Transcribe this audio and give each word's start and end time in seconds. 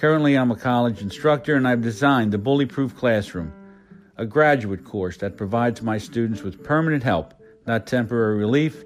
Currently, 0.00 0.34
I'm 0.34 0.50
a 0.50 0.56
college 0.56 1.02
instructor 1.02 1.56
and 1.56 1.68
I've 1.68 1.82
designed 1.82 2.32
the 2.32 2.38
Bully 2.38 2.64
Proof 2.64 2.96
Classroom, 2.96 3.52
a 4.16 4.24
graduate 4.24 4.82
course 4.82 5.18
that 5.18 5.36
provides 5.36 5.82
my 5.82 5.98
students 5.98 6.40
with 6.40 6.64
permanent 6.64 7.02
help, 7.02 7.34
not 7.66 7.86
temporary 7.86 8.38
relief, 8.38 8.82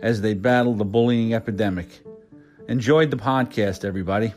as 0.00 0.22
they 0.22 0.32
battle 0.32 0.72
the 0.72 0.86
bullying 0.86 1.34
epidemic. 1.34 2.02
Enjoyed 2.66 3.10
the 3.10 3.18
podcast, 3.18 3.84
everybody. 3.84 4.32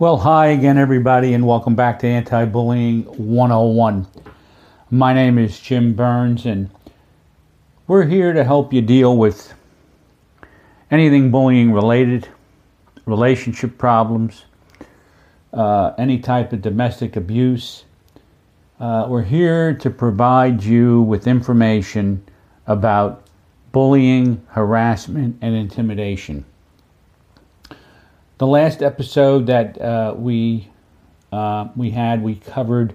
Well, 0.00 0.18
hi 0.18 0.46
again, 0.50 0.78
everybody, 0.78 1.34
and 1.34 1.44
welcome 1.44 1.74
back 1.74 1.98
to 1.98 2.06
Anti 2.06 2.44
Bullying 2.44 3.02
101. 3.02 4.06
My 4.92 5.12
name 5.12 5.38
is 5.38 5.58
Jim 5.58 5.92
Burns, 5.92 6.46
and 6.46 6.70
we're 7.88 8.06
here 8.06 8.32
to 8.32 8.44
help 8.44 8.72
you 8.72 8.80
deal 8.80 9.16
with 9.16 9.54
anything 10.92 11.32
bullying 11.32 11.72
related, 11.72 12.28
relationship 13.06 13.76
problems, 13.76 14.44
uh, 15.52 15.94
any 15.98 16.20
type 16.20 16.52
of 16.52 16.62
domestic 16.62 17.16
abuse. 17.16 17.84
Uh, 18.78 19.06
we're 19.08 19.24
here 19.24 19.74
to 19.74 19.90
provide 19.90 20.62
you 20.62 21.02
with 21.02 21.26
information 21.26 22.22
about 22.68 23.24
bullying, 23.72 24.46
harassment, 24.50 25.36
and 25.42 25.56
intimidation 25.56 26.44
the 28.38 28.46
last 28.46 28.82
episode 28.82 29.46
that 29.46 29.80
uh, 29.80 30.14
we 30.16 30.68
uh, 31.32 31.68
we 31.76 31.90
had, 31.90 32.22
we 32.22 32.36
covered 32.36 32.94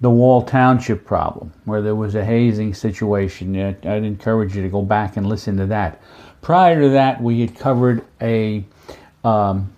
the 0.00 0.10
Wall 0.10 0.42
Township 0.42 1.04
problem, 1.04 1.52
where 1.64 1.82
there 1.82 1.94
was 1.94 2.14
a 2.14 2.24
hazing 2.24 2.74
situation. 2.74 3.56
I'd 3.56 3.84
encourage 3.84 4.56
you 4.56 4.62
to 4.62 4.68
go 4.68 4.82
back 4.82 5.16
and 5.16 5.26
listen 5.26 5.56
to 5.58 5.66
that. 5.66 6.00
Prior 6.40 6.80
to 6.80 6.88
that, 6.90 7.22
we 7.22 7.40
had 7.40 7.56
covered 7.56 8.04
a 8.20 8.64
um, 9.24 9.72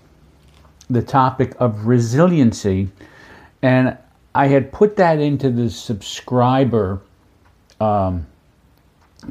the 0.88 1.02
topic 1.02 1.54
of 1.58 1.86
resiliency, 1.86 2.88
and 3.62 3.96
I 4.34 4.46
had 4.46 4.72
put 4.72 4.96
that 4.96 5.18
into 5.18 5.50
the 5.50 5.70
subscriber 5.70 7.00
um, 7.80 8.26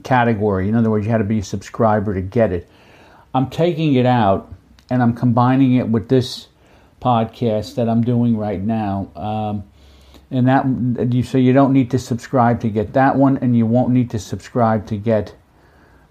category. 0.04 0.68
In 0.68 0.76
other 0.76 0.90
words, 0.90 1.06
you 1.06 1.12
had 1.12 1.20
to 1.20 1.24
be 1.24 1.40
a 1.40 1.44
subscriber 1.44 2.14
to 2.14 2.22
get 2.22 2.52
it. 2.52 2.70
I'm 3.34 3.50
taking 3.50 3.94
it 3.94 4.06
out 4.06 4.52
and 4.90 5.02
I'm 5.02 5.14
combining 5.14 5.76
it 5.76 5.88
with 5.88 6.10
this 6.10 6.48
podcast 7.02 7.76
that 7.76 7.88
I'm 7.88 8.04
doing 8.04 8.38
right 8.38 8.62
now. 8.62 9.12
Um, 9.16 9.64
and 10.32 10.48
that 10.48 11.14
you 11.14 11.24
so 11.24 11.38
you 11.38 11.54
don't 11.54 11.74
need 11.74 11.90
to 11.92 12.00
subscribe 12.00 12.62
to 12.62 12.70
get 12.70 12.94
that 12.94 13.16
one, 13.16 13.38
and 13.38 13.58
you 13.58 13.66
won't 13.66 13.92
need 13.92 14.10
to 14.12 14.20
subscribe 14.20 14.86
to 14.88 14.98
get 14.98 15.36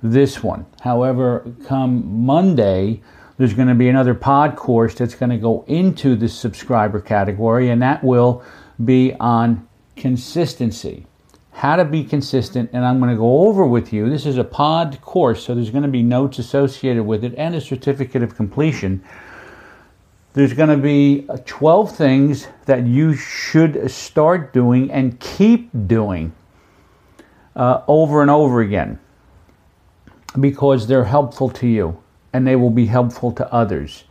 this 0.03 0.43
one. 0.43 0.67
However, 0.81 1.55
come 1.67 2.25
Monday, 2.27 3.01
there's 3.37 3.55
going 3.55 3.69
to 3.69 3.75
be 3.75 3.89
another 3.89 4.15
pod 4.15 4.57
course 4.57 4.95
that's 4.95 5.15
going 5.15 5.31
to 5.31 5.39
go 5.39 5.65
into 5.69 6.17
the 6.17 6.29
subscriber 6.29 7.01
category, 7.01 7.71
and 7.71 7.81
that 7.83 8.03
will 8.03 8.43
be 8.85 9.15
on 9.21 9.69
consistency 9.95 11.07
how 11.59 11.75
to 11.75 11.85
be 11.85 12.05
consistent, 12.05 12.71
and 12.73 12.85
I'm 12.85 13.01
going 13.01 13.11
to 13.11 13.17
go 13.17 13.49
over 13.49 13.67
with 13.67 13.93
you. 13.93 14.09
This 14.09 14.27
is 14.27 14.39
a 14.39 14.45
pod 14.45 15.01
course, 15.01 15.45
so 15.45 15.57
there's 15.57 15.71
going 15.71 15.83
to 15.83 15.89
be 15.89 16.05
notes 16.05 16.39
associated 16.39 17.03
with 17.03 17.25
it 17.25 17.35
and 17.37 17.53
a 17.57 17.61
certificate 17.61 18.23
of 18.23 18.37
completion. 18.37 19.03
There's 20.35 20.53
going 20.53 20.69
to 20.69 20.77
be 20.77 21.27
12 21.47 21.97
things 21.97 22.47
that 22.67 22.87
you 22.87 23.17
should 23.17 23.91
start 23.91 24.53
doing 24.53 24.89
and 24.93 25.19
keep 25.19 25.69
doing 25.89 26.33
uh, 27.57 27.83
over 27.89 28.23
and 28.23 28.31
over 28.31 28.61
again 28.61 29.01
because 30.39 30.87
they're 30.87 31.07
helpful 31.07 31.51
to 31.51 31.67
you 31.67 32.01
and 32.33 32.47
they 32.47 32.55
will 32.55 32.71
be 32.71 32.87
helpful 32.87 33.33
to 33.33 33.53
others. 33.53 34.05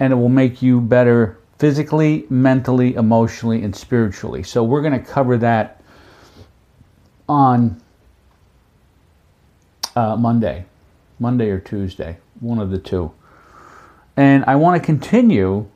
And 0.00 0.12
it 0.12 0.16
will 0.16 0.28
make 0.28 0.62
you 0.62 0.80
better 0.80 1.38
physically, 1.60 2.26
mentally, 2.28 2.96
emotionally, 2.96 3.62
and 3.62 3.76
spiritually. 3.76 4.42
So, 4.42 4.64
we're 4.64 4.82
going 4.82 5.00
to 5.00 5.06
cover 5.06 5.38
that 5.38 5.79
on 7.30 7.80
uh, 9.94 10.16
Monday, 10.16 10.64
Monday 11.20 11.48
or 11.50 11.60
Tuesday, 11.60 12.18
one 12.40 12.58
of 12.58 12.70
the 12.72 12.78
two. 12.78 13.12
And 14.16 14.44
I 14.46 14.56
want 14.56 14.82
to 14.82 14.84
continue 14.84 15.68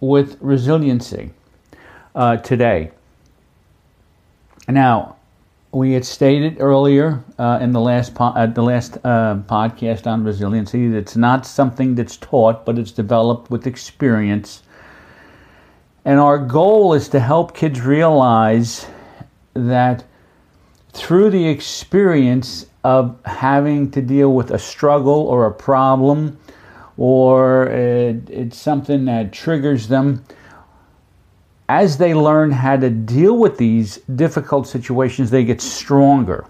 with 0.00 0.38
resiliency 0.40 1.32
uh, 2.14 2.38
today. 2.38 2.92
Now, 4.66 5.16
we 5.70 5.92
had 5.92 6.06
stated 6.06 6.56
earlier 6.60 7.22
uh, 7.38 7.58
in 7.60 7.72
the 7.72 7.80
last 7.80 8.14
po- 8.14 8.32
uh, 8.32 8.46
the 8.46 8.62
last 8.62 8.96
uh, 9.04 9.36
podcast 9.46 10.06
on 10.06 10.24
resiliency 10.24 10.88
that 10.88 10.96
it's 10.96 11.16
not 11.16 11.44
something 11.44 11.94
that's 11.94 12.16
taught, 12.16 12.64
but 12.64 12.78
it's 12.78 12.90
developed 12.90 13.50
with 13.50 13.66
experience. 13.66 14.62
And 16.06 16.18
our 16.18 16.38
goal 16.38 16.94
is 16.94 17.10
to 17.10 17.20
help 17.20 17.54
kids 17.54 17.82
realize 17.82 18.86
that 19.52 20.05
through 20.96 21.30
the 21.30 21.46
experience 21.46 22.66
of 22.82 23.18
having 23.24 23.90
to 23.90 24.00
deal 24.00 24.32
with 24.32 24.50
a 24.50 24.58
struggle 24.58 25.28
or 25.28 25.46
a 25.46 25.52
problem 25.52 26.38
or 26.96 27.66
it, 27.66 28.28
it's 28.30 28.56
something 28.56 29.04
that 29.04 29.32
triggers 29.32 29.88
them 29.88 30.24
as 31.68 31.98
they 31.98 32.14
learn 32.14 32.50
how 32.50 32.76
to 32.76 32.88
deal 32.88 33.36
with 33.36 33.58
these 33.58 33.96
difficult 34.14 34.66
situations 34.66 35.30
they 35.30 35.44
get 35.44 35.60
stronger. 35.60 36.46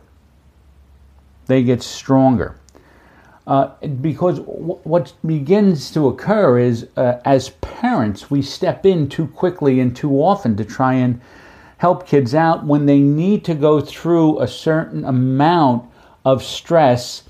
They 1.46 1.62
get 1.62 1.82
stronger. 1.82 2.58
Uh, 3.46 3.68
because 4.02 4.40
w- 4.40 4.78
what 4.82 5.12
begins 5.24 5.90
to 5.92 6.08
occur 6.08 6.58
is 6.58 6.88
uh, 6.96 7.20
as 7.24 7.50
parents 7.60 8.30
we 8.30 8.42
step 8.42 8.84
in 8.84 9.08
too 9.08 9.26
quickly 9.28 9.80
and 9.80 9.94
too 9.96 10.12
often 10.20 10.56
to 10.56 10.64
try 10.64 10.94
and 10.94 11.20
help 11.78 12.06
kids 12.06 12.34
out 12.34 12.64
when 12.64 12.86
they 12.86 12.98
need 12.98 13.44
to 13.44 13.54
go 13.54 13.80
through 13.80 14.40
a 14.40 14.48
certain 14.48 15.04
amount 15.04 15.88
of 16.24 16.42
stress 16.42 17.22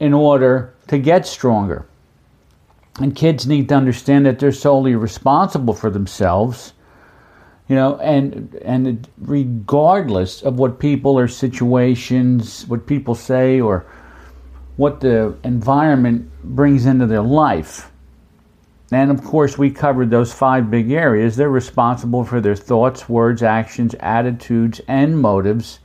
in 0.00 0.12
order 0.12 0.74
to 0.88 0.98
get 0.98 1.26
stronger. 1.26 1.86
And 3.00 3.14
kids 3.14 3.46
need 3.46 3.68
to 3.68 3.74
understand 3.74 4.26
that 4.26 4.38
they're 4.38 4.52
solely 4.52 4.94
responsible 4.94 5.74
for 5.74 5.90
themselves, 5.90 6.72
you 7.68 7.76
know, 7.76 7.96
and 7.98 8.54
and 8.56 9.08
regardless 9.18 10.42
of 10.42 10.58
what 10.58 10.78
people 10.78 11.18
or 11.18 11.28
situations, 11.28 12.66
what 12.66 12.86
people 12.86 13.14
say 13.14 13.60
or 13.60 13.86
what 14.76 15.00
the 15.00 15.34
environment 15.44 16.28
brings 16.42 16.84
into 16.84 17.06
their 17.06 17.22
life. 17.22 17.91
And 18.94 19.10
of 19.10 19.24
course, 19.24 19.56
we 19.56 19.70
covered 19.70 20.10
those 20.10 20.32
five 20.32 20.70
big 20.70 20.90
areas. 20.90 21.36
They're 21.36 21.48
responsible 21.48 22.24
for 22.24 22.40
their 22.40 22.56
thoughts, 22.56 23.08
words, 23.08 23.42
actions, 23.42 23.94
attitudes, 24.00 24.80
and 24.86 25.18
motives. 25.18 25.78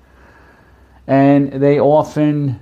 And 1.07 1.54
they 1.54 1.80
often 1.80 2.62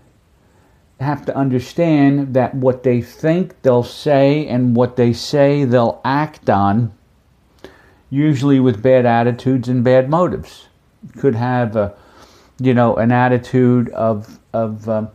have 0.99 1.25
to 1.25 1.35
understand 1.35 2.33
that 2.35 2.53
what 2.53 2.83
they 2.83 3.01
think 3.01 3.61
they'll 3.63 3.83
say 3.83 4.47
and 4.47 4.75
what 4.75 4.95
they 4.95 5.13
say 5.13 5.65
they'll 5.65 5.99
act 6.05 6.49
on, 6.49 6.93
usually 8.09 8.59
with 8.59 8.81
bad 8.81 9.05
attitudes 9.05 9.67
and 9.67 9.83
bad 9.83 10.09
motives. 10.09 10.67
Could 11.17 11.35
have 11.35 11.75
a, 11.75 11.95
you 12.59 12.73
know, 12.73 12.95
an 12.95 13.11
attitude 13.11 13.89
of 13.89 14.39
of 14.53 14.87
um, 14.87 15.09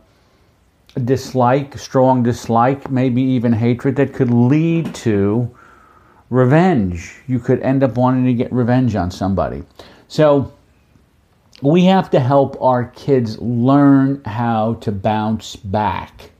dislike, 1.05 1.77
strong 1.77 2.23
dislike, 2.23 2.89
maybe 2.91 3.21
even 3.21 3.53
hatred 3.53 3.95
that 3.95 4.13
could 4.13 4.31
lead 4.31 4.93
to 4.95 5.49
revenge. 6.29 7.21
You 7.27 7.39
could 7.39 7.61
end 7.61 7.83
up 7.83 7.95
wanting 7.97 8.25
to 8.25 8.33
get 8.33 8.51
revenge 8.51 8.95
on 8.95 9.11
somebody. 9.11 9.63
So 10.07 10.53
we 11.61 11.85
have 11.85 12.09
to 12.11 12.19
help 12.19 12.59
our 12.61 12.85
kids 12.85 13.39
learn 13.39 14.23
how 14.25 14.75
to 14.75 14.91
bounce 14.91 15.55
back. 15.55 16.31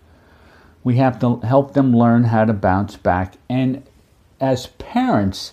We 0.83 0.95
have 0.97 1.19
to 1.19 1.39
help 1.41 1.73
them 1.73 1.95
learn 1.95 2.23
how 2.23 2.45
to 2.45 2.53
bounce 2.53 2.97
back. 2.97 3.35
And 3.49 3.83
as 4.39 4.67
parents, 4.67 5.51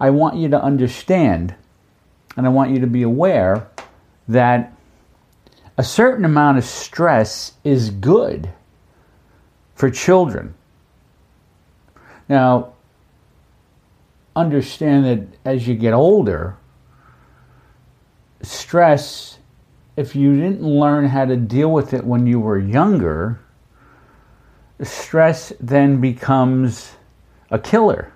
I 0.00 0.10
want 0.10 0.36
you 0.36 0.48
to 0.48 0.60
understand 0.60 1.54
and 2.36 2.46
I 2.46 2.48
want 2.48 2.72
you 2.72 2.80
to 2.80 2.86
be 2.86 3.02
aware 3.02 3.68
that 4.28 4.73
a 5.76 5.82
certain 5.84 6.24
amount 6.24 6.58
of 6.58 6.64
stress 6.64 7.54
is 7.64 7.90
good 7.90 8.50
for 9.74 9.90
children. 9.90 10.54
Now, 12.28 12.74
understand 14.36 15.04
that 15.04 15.26
as 15.44 15.66
you 15.66 15.74
get 15.74 15.92
older, 15.92 16.56
stress, 18.42 19.38
if 19.96 20.14
you 20.14 20.36
didn't 20.36 20.62
learn 20.62 21.06
how 21.06 21.24
to 21.24 21.36
deal 21.36 21.70
with 21.70 21.92
it 21.92 22.04
when 22.04 22.26
you 22.26 22.40
were 22.40 22.58
younger, 22.58 23.40
stress 24.82 25.52
then 25.60 26.00
becomes 26.00 26.92
a 27.50 27.58
killer. 27.58 28.12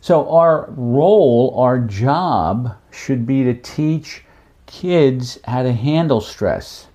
So, 0.00 0.28
our 0.30 0.68
role, 0.70 1.54
our 1.56 1.78
job 1.78 2.76
should 2.90 3.24
be 3.24 3.44
to 3.44 3.54
teach 3.54 4.24
kids 4.72 5.38
how 5.44 5.62
to 5.62 5.72
handle 5.72 6.20
stress. 6.20 6.86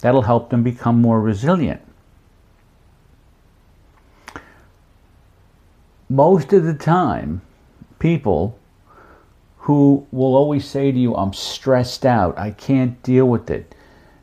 That'll 0.00 0.22
help 0.22 0.50
them 0.50 0.62
become 0.62 1.00
more 1.00 1.20
resilient. 1.20 1.80
Most 6.10 6.52
of 6.52 6.64
the 6.64 6.74
time, 6.74 7.40
people 7.98 8.58
who 9.58 10.06
will 10.10 10.34
always 10.34 10.66
say 10.66 10.90
to 10.90 10.98
you, 10.98 11.14
I'm 11.14 11.32
stressed 11.32 12.04
out, 12.04 12.36
I 12.38 12.50
can't 12.50 13.00
deal 13.02 13.26
with 13.26 13.50
it. 13.50 13.74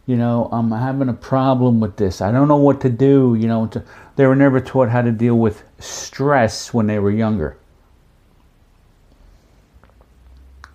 You 0.06 0.18
know, 0.18 0.50
I'm 0.52 0.72
having 0.72 1.10
a 1.10 1.14
problem 1.14 1.80
with 1.80 1.96
this. 1.96 2.22
I 2.22 2.32
don't 2.32 2.48
know 2.48 2.58
what 2.58 2.82
to 2.82 2.90
do. 2.90 3.36
You 3.40 3.48
know, 3.48 3.72
they 4.18 4.28
were 4.28 4.36
never 4.36 4.60
taught 4.60 4.90
how 4.90 5.02
to 5.02 5.12
deal 5.12 5.36
with 5.36 5.64
stress 5.80 6.74
when 6.74 6.88
they 6.88 7.00
were 7.00 7.12
younger. 7.12 7.58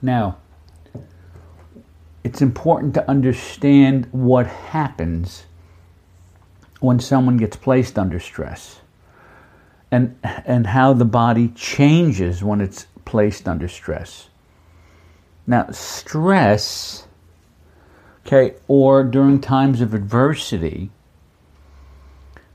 Now, 0.03 0.39
it's 2.23 2.43
important 2.43 2.95
to 2.95 3.09
understand 3.09 4.07
what 4.13 4.47
happens 4.47 5.47
when 6.81 7.01
someone 7.01 7.37
gets 7.37 7.57
placed 7.57 7.99
under 7.99 8.19
stress 8.19 8.81
and, 9.91 10.17
and 10.23 10.67
how 10.67 10.93
the 10.93 11.05
body 11.05 11.49
changes 11.49 12.43
when 12.43 12.61
it's 12.61 12.87
placed 13.05 13.49
under 13.49 13.69
stress. 13.69 14.29
Now, 15.47 15.71
stress, 15.71 17.07
okay, 18.27 18.55
or 18.69 19.03
during 19.05 19.41
times 19.41 19.81
of 19.81 19.95
adversity, 19.95 20.91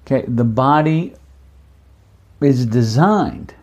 okay, 0.06 0.26
the 0.28 0.46
body 0.46 1.16
is 2.40 2.66
designed, 2.66 3.54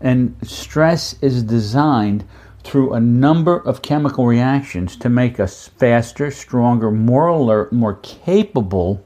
and 0.00 0.36
stress 0.42 1.16
is 1.22 1.42
designed 1.42 2.24
through 2.62 2.92
a 2.92 3.00
number 3.00 3.56
of 3.56 3.82
chemical 3.82 4.26
reactions 4.26 4.96
to 4.96 5.08
make 5.08 5.40
us 5.40 5.68
faster, 5.68 6.30
stronger, 6.30 6.90
more 6.90 7.28
alert, 7.28 7.72
more 7.72 7.94
capable, 7.94 9.04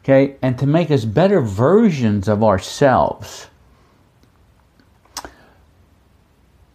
okay, 0.00 0.36
and 0.42 0.58
to 0.58 0.66
make 0.66 0.90
us 0.90 1.04
better 1.04 1.40
versions 1.40 2.28
of 2.28 2.42
ourselves. 2.42 3.48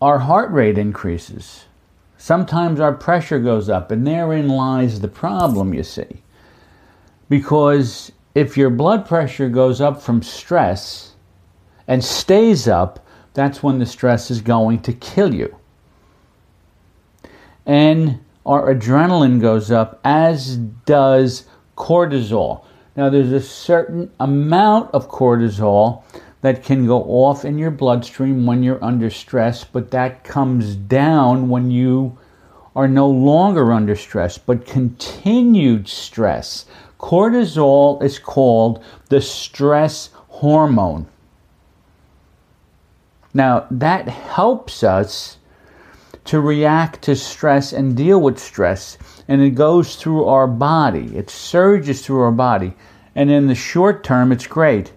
Our 0.02 0.20
heart 0.20 0.52
rate 0.52 0.78
increases. 0.78 1.66
Sometimes 2.18 2.80
our 2.80 2.94
pressure 2.94 3.40
goes 3.40 3.70
up, 3.70 3.90
and 3.90 4.06
therein 4.06 4.48
lies 4.48 5.00
the 5.00 5.08
problem, 5.08 5.74
you 5.74 5.84
see. 5.84 6.22
Because 7.30 8.12
if 8.36 8.56
your 8.56 8.70
blood 8.70 9.08
pressure 9.08 9.50
goes 9.50 9.82
up 9.82 10.02
from 10.02 10.22
stress 10.22 11.14
and 11.88 12.04
stays 12.04 12.68
up, 12.68 13.06
that's 13.38 13.62
when 13.62 13.78
the 13.78 13.86
stress 13.86 14.32
is 14.32 14.42
going 14.42 14.80
to 14.80 14.92
kill 14.92 15.32
you. 15.32 15.56
And 17.68 18.20
our 18.48 18.74
adrenaline 18.74 19.40
goes 19.40 19.70
up, 19.70 20.00
as 20.04 20.58
does 20.58 21.46
cortisol. 21.78 22.66
Now, 22.96 23.12
there's 23.12 23.32
a 23.32 23.40
certain 23.40 24.12
amount 24.20 24.92
of 24.92 25.08
cortisol 25.08 26.02
that 26.42 26.64
can 26.64 26.88
go 26.88 27.04
off 27.04 27.46
in 27.46 27.60
your 27.60 27.70
bloodstream 27.70 28.48
when 28.48 28.64
you're 28.64 28.84
under 28.84 29.12
stress, 29.12 29.64
but 29.64 29.92
that 29.92 30.24
comes 30.24 30.76
down 30.76 31.48
when 31.48 31.70
you 31.70 32.18
are 32.76 32.88
no 32.88 33.08
longer 33.08 33.72
under 33.72 33.96
stress, 33.96 34.40
but 34.40 34.66
continued 34.66 35.88
stress. 35.88 36.66
Cortisol 37.00 38.02
is 38.02 38.18
called 38.18 38.84
the 39.10 39.22
stress 39.22 40.10
hormone. 40.28 41.06
Now, 43.34 43.68
that 43.70 44.08
helps 44.08 44.84
us 44.84 45.38
to 46.26 46.40
react 46.42 47.02
to 47.04 47.16
stress 47.16 47.72
and 47.72 47.96
deal 47.96 48.20
with 48.20 48.38
stress, 48.38 48.98
and 49.28 49.42
it 49.42 49.52
goes 49.52 49.96
through 49.96 50.26
our 50.26 50.48
body. 50.48 51.16
It 51.16 51.30
surges 51.30 52.06
through 52.06 52.22
our 52.22 52.32
body. 52.32 52.74
And 53.16 53.32
in 53.32 53.48
the 53.48 53.56
short 53.56 54.04
term, 54.04 54.32
it's 54.32 54.48
great. 54.48 54.92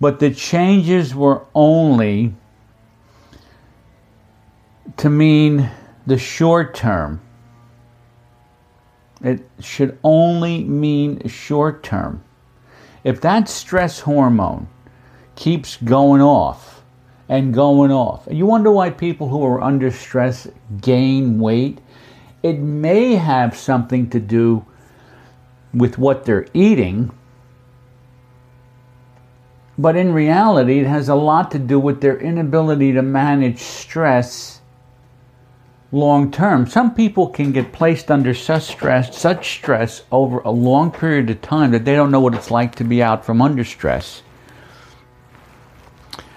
But 0.00 0.18
the 0.18 0.30
changes 0.30 1.14
were 1.14 1.46
only 1.54 2.34
to 4.96 5.10
mean 5.10 5.70
the 6.06 6.18
short 6.18 6.74
term. 6.74 7.20
It 9.22 9.48
should 9.60 9.98
only 10.02 10.64
mean 10.64 11.28
short 11.28 11.82
term. 11.82 12.24
If 13.04 13.20
that 13.20 13.48
stress 13.48 14.00
hormone 14.00 14.68
keeps 15.36 15.76
going 15.76 16.22
off, 16.22 16.79
and 17.30 17.54
going 17.54 17.92
off. 17.92 18.26
You 18.28 18.44
wonder 18.44 18.72
why 18.72 18.90
people 18.90 19.28
who 19.28 19.46
are 19.46 19.62
under 19.62 19.92
stress 19.92 20.48
gain 20.80 21.38
weight? 21.38 21.78
It 22.42 22.58
may 22.58 23.14
have 23.14 23.56
something 23.56 24.10
to 24.10 24.18
do 24.18 24.66
with 25.72 25.96
what 25.96 26.24
they're 26.24 26.48
eating, 26.52 27.12
but 29.78 29.94
in 29.94 30.12
reality, 30.12 30.80
it 30.80 30.86
has 30.86 31.08
a 31.08 31.14
lot 31.14 31.52
to 31.52 31.60
do 31.60 31.78
with 31.78 32.00
their 32.00 32.18
inability 32.18 32.92
to 32.92 33.02
manage 33.02 33.60
stress 33.60 34.60
long 35.92 36.32
term. 36.32 36.66
Some 36.66 36.94
people 36.94 37.28
can 37.28 37.52
get 37.52 37.72
placed 37.72 38.10
under 38.10 38.34
such 38.34 38.64
stress, 38.64 39.16
such 39.16 39.52
stress 39.52 40.02
over 40.10 40.40
a 40.40 40.50
long 40.50 40.90
period 40.90 41.30
of 41.30 41.40
time 41.42 41.70
that 41.70 41.84
they 41.84 41.94
don't 41.94 42.10
know 42.10 42.20
what 42.20 42.34
it's 42.34 42.50
like 42.50 42.74
to 42.76 42.84
be 42.84 43.00
out 43.00 43.24
from 43.24 43.40
under 43.40 43.62
stress. 43.62 44.22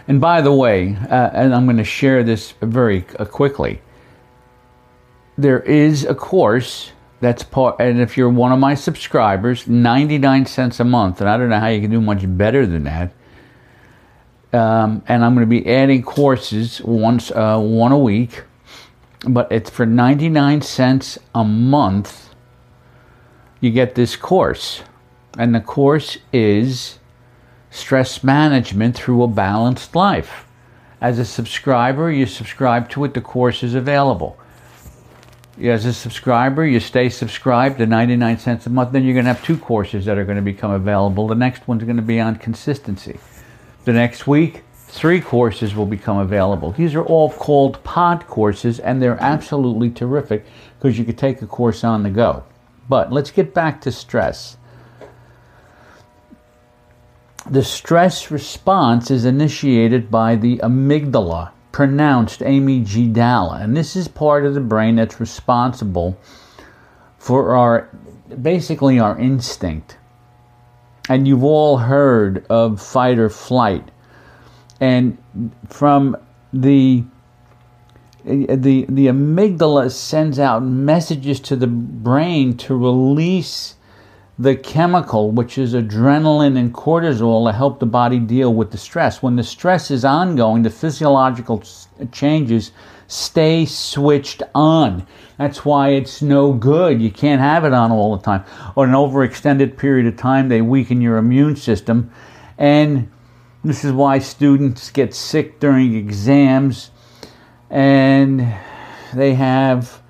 And 0.08 0.20
by 0.20 0.42
the 0.42 0.54
way, 0.54 0.96
uh, 1.10 1.30
and 1.34 1.56
I'm 1.56 1.66
going 1.66 1.78
to 1.78 1.84
share 1.84 2.24
this 2.24 2.54
very 2.62 3.06
uh, 3.18 3.26
quickly, 3.26 3.82
there 5.38 5.62
is 5.62 6.04
a 6.06 6.14
course 6.14 6.92
that's 7.22 7.42
part, 7.42 7.78
and 7.80 8.02
if 8.02 8.18
you're 8.18 8.30
one 8.30 8.52
of 8.52 8.60
my 8.60 8.76
subscribers, 8.76 9.66
99 9.66 10.46
cents 10.46 10.80
a 10.82 10.84
month, 10.84 11.22
and 11.22 11.30
I 11.30 11.38
don't 11.38 11.50
know 11.50 11.60
how 11.60 11.68
you 11.68 11.80
can 11.80 11.90
do 11.90 12.02
much 12.02 12.24
better 12.38 12.66
than 12.66 12.84
that. 12.84 13.14
Um, 14.52 15.04
and 15.08 15.24
I'm 15.24 15.34
going 15.34 15.48
to 15.48 15.50
be 15.50 15.66
adding 15.68 16.04
courses 16.04 16.82
once, 16.82 17.32
uh, 17.32 17.60
one 17.60 17.94
a 17.94 17.98
week, 17.98 18.44
but 19.26 19.50
it's 19.52 19.70
for 19.70 19.86
99 19.86 20.62
cents 20.62 21.18
a 21.34 21.46
month. 21.46 22.36
You 23.62 23.72
get 23.72 23.96
this 23.96 24.18
course, 24.18 24.84
and 25.38 25.56
the 25.56 25.62
course 25.62 26.18
is 26.34 27.00
stress 27.74 28.24
management 28.24 28.96
through 28.96 29.24
a 29.24 29.28
balanced 29.28 29.96
life. 29.96 30.46
As 31.02 31.18
a 31.18 31.26
subscriber, 31.26 32.12
you 32.12 32.28
subscribe 32.28 32.88
to 32.92 33.04
it, 33.04 33.16
the 33.16 33.22
course 33.22 33.64
is 33.64 33.74
available. 33.74 34.38
As 35.60 35.84
a 35.86 35.92
subscriber, 35.92 36.66
you 36.66 36.80
stay 36.80 37.10
subscribed 37.10 37.80
to 37.80 37.88
99 37.88 38.38
cents 38.38 38.68
a 38.68 38.70
month, 38.70 38.92
then 38.92 39.04
you're 39.04 39.16
going 39.16 39.26
to 39.26 39.34
have 39.34 39.44
two 39.44 39.58
courses 39.58 40.06
that 40.06 40.20
are 40.20 40.24
going 40.24 40.36
to 40.36 40.44
become 40.44 40.70
available. 40.70 41.28
The 41.28 41.36
next 41.36 41.68
one's 41.68 41.84
going 41.84 41.96
to 41.96 42.04
be 42.04 42.20
on 42.20 42.36
consistency. 42.36 43.20
The 43.86 43.94
next 43.94 44.28
week, 44.28 44.62
three 44.76 45.20
courses 45.20 45.74
will 45.74 45.88
become 45.88 46.20
available. 46.20 46.72
These 46.72 46.94
are 46.94 47.04
all 47.04 47.32
called 47.32 47.84
pod 47.84 48.28
courses, 48.28 48.80
and 48.80 49.02
they're 49.02 49.22
absolutely 49.22 49.90
terrific 49.90 50.46
because 50.78 51.00
you 51.00 51.06
could 51.06 51.18
take 51.18 51.42
a 51.42 51.48
course 51.48 51.84
on 51.84 52.04
the 52.04 52.12
go. 52.12 52.44
But 52.88 53.12
let's 53.12 53.32
get 53.32 53.56
back 53.56 53.82
to 53.82 53.92
stress 53.92 54.58
the 57.50 57.64
stress 57.64 58.32
response 58.32 59.12
is 59.12 59.26
initiated 59.26 60.10
by 60.10 60.36
the 60.36 60.58
amygdala, 60.58 61.52
pronounced 61.72 62.40
amygdala, 62.40 63.62
and 63.62 63.76
this 63.76 63.96
is 63.96 64.08
part 64.08 64.46
of 64.46 64.54
the 64.54 64.62
brain 64.62 64.96
that's 64.96 65.20
responsible 65.20 66.18
for 67.18 67.56
our 67.56 67.90
basically 68.42 69.00
our 69.00 69.18
instinct. 69.20 69.98
And 71.10 71.28
you've 71.28 71.44
all 71.44 71.78
heard 71.78 72.46
of 72.50 72.82
fight 72.82 73.20
or 73.20 73.30
flight. 73.30 73.90
And 74.80 75.18
from 75.68 76.16
the 76.54 77.04
the 78.24 78.86
the 78.88 79.08
amygdala 79.08 79.92
sends 79.92 80.40
out 80.40 80.64
messages 80.64 81.40
to 81.42 81.56
the 81.56 81.68
brain 81.68 82.56
to 82.58 82.76
release 82.76 83.76
the 84.40 84.56
chemical 84.56 85.30
which 85.32 85.58
is 85.58 85.74
adrenaline 85.74 86.58
and 86.58 86.74
cortisol 86.74 87.48
to 87.48 87.56
help 87.56 87.80
the 87.80 87.86
body 87.86 88.20
deal 88.20 88.54
with 88.54 88.72
the 88.72 88.78
stress. 88.78 89.22
When 89.22 89.36
the 89.36 89.44
stress 89.44 89.92
is 89.92 90.04
ongoing 90.04 90.64
the 90.64 90.70
physiological 90.70 91.64
changes 92.12 92.72
stay 93.08 93.66
switched 93.66 94.42
on. 94.56 95.06
That's 95.38 95.64
why 95.64 95.90
it's 95.90 96.22
no 96.22 96.54
good. 96.54 97.02
You 97.02 97.12
can't 97.12 97.42
have 97.42 97.66
it 97.66 97.74
on 97.74 97.92
all 97.92 98.16
the 98.16 98.24
time. 98.24 98.44
Or 98.76 98.86
an 98.86 98.92
overextended 98.92 99.78
period 99.78 100.08
of 100.08 100.18
time 100.18 100.50
they 100.50 100.62
weaken 100.62 101.02
your 101.02 101.18
immune 101.18 101.56
system. 101.56 102.12
And 102.58 103.12
this 103.64 103.84
is 103.84 103.92
why 103.92 104.20
students 104.20 104.90
get 104.90 105.14
sick 105.14 105.60
during 105.60 105.96
exams. 105.96 106.92
And 107.70 108.56
they 109.14 109.36
have 109.36 110.02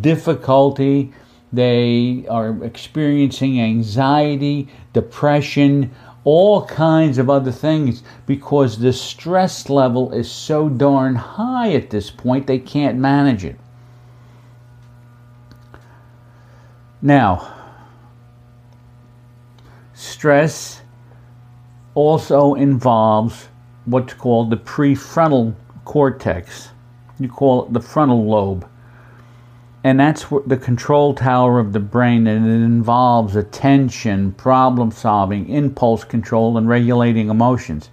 difficulty. 0.00 1.12
They 1.52 2.26
are 2.28 2.62
experiencing 2.62 3.60
anxiety, 3.60 4.68
depression, 4.92 5.94
all 6.24 6.66
kinds 6.66 7.18
of 7.18 7.30
other 7.30 7.52
things 7.52 8.02
because 8.26 8.78
the 8.78 8.92
stress 8.92 9.70
level 9.70 10.12
is 10.12 10.30
so 10.30 10.68
darn 10.68 11.14
high 11.14 11.72
at 11.72 11.90
this 11.90 12.10
point, 12.10 12.46
they 12.46 12.58
can't 12.58 12.98
manage 12.98 13.44
it. 13.44 13.58
Now, 17.00 17.54
stress 19.94 20.82
also 21.94 22.54
involves 22.54 23.48
what's 23.86 24.12
called 24.12 24.50
the 24.50 24.56
prefrontal 24.56 25.54
cortex 25.84 26.70
you 27.18 27.28
call 27.28 27.66
it 27.66 27.72
the 27.72 27.80
frontal 27.80 28.24
lobe. 28.26 28.68
And 29.88 29.98
that's 29.98 30.26
the 30.44 30.58
control 30.58 31.14
tower 31.14 31.58
of 31.58 31.72
the 31.72 31.80
brain, 31.80 32.26
and 32.26 32.46
it 32.46 32.62
involves 32.62 33.34
attention, 33.36 34.32
problem 34.32 34.90
solving, 34.90 35.48
impulse 35.48 36.04
control, 36.04 36.58
and 36.58 36.68
regulating 36.68 37.30
emotions. 37.30 37.88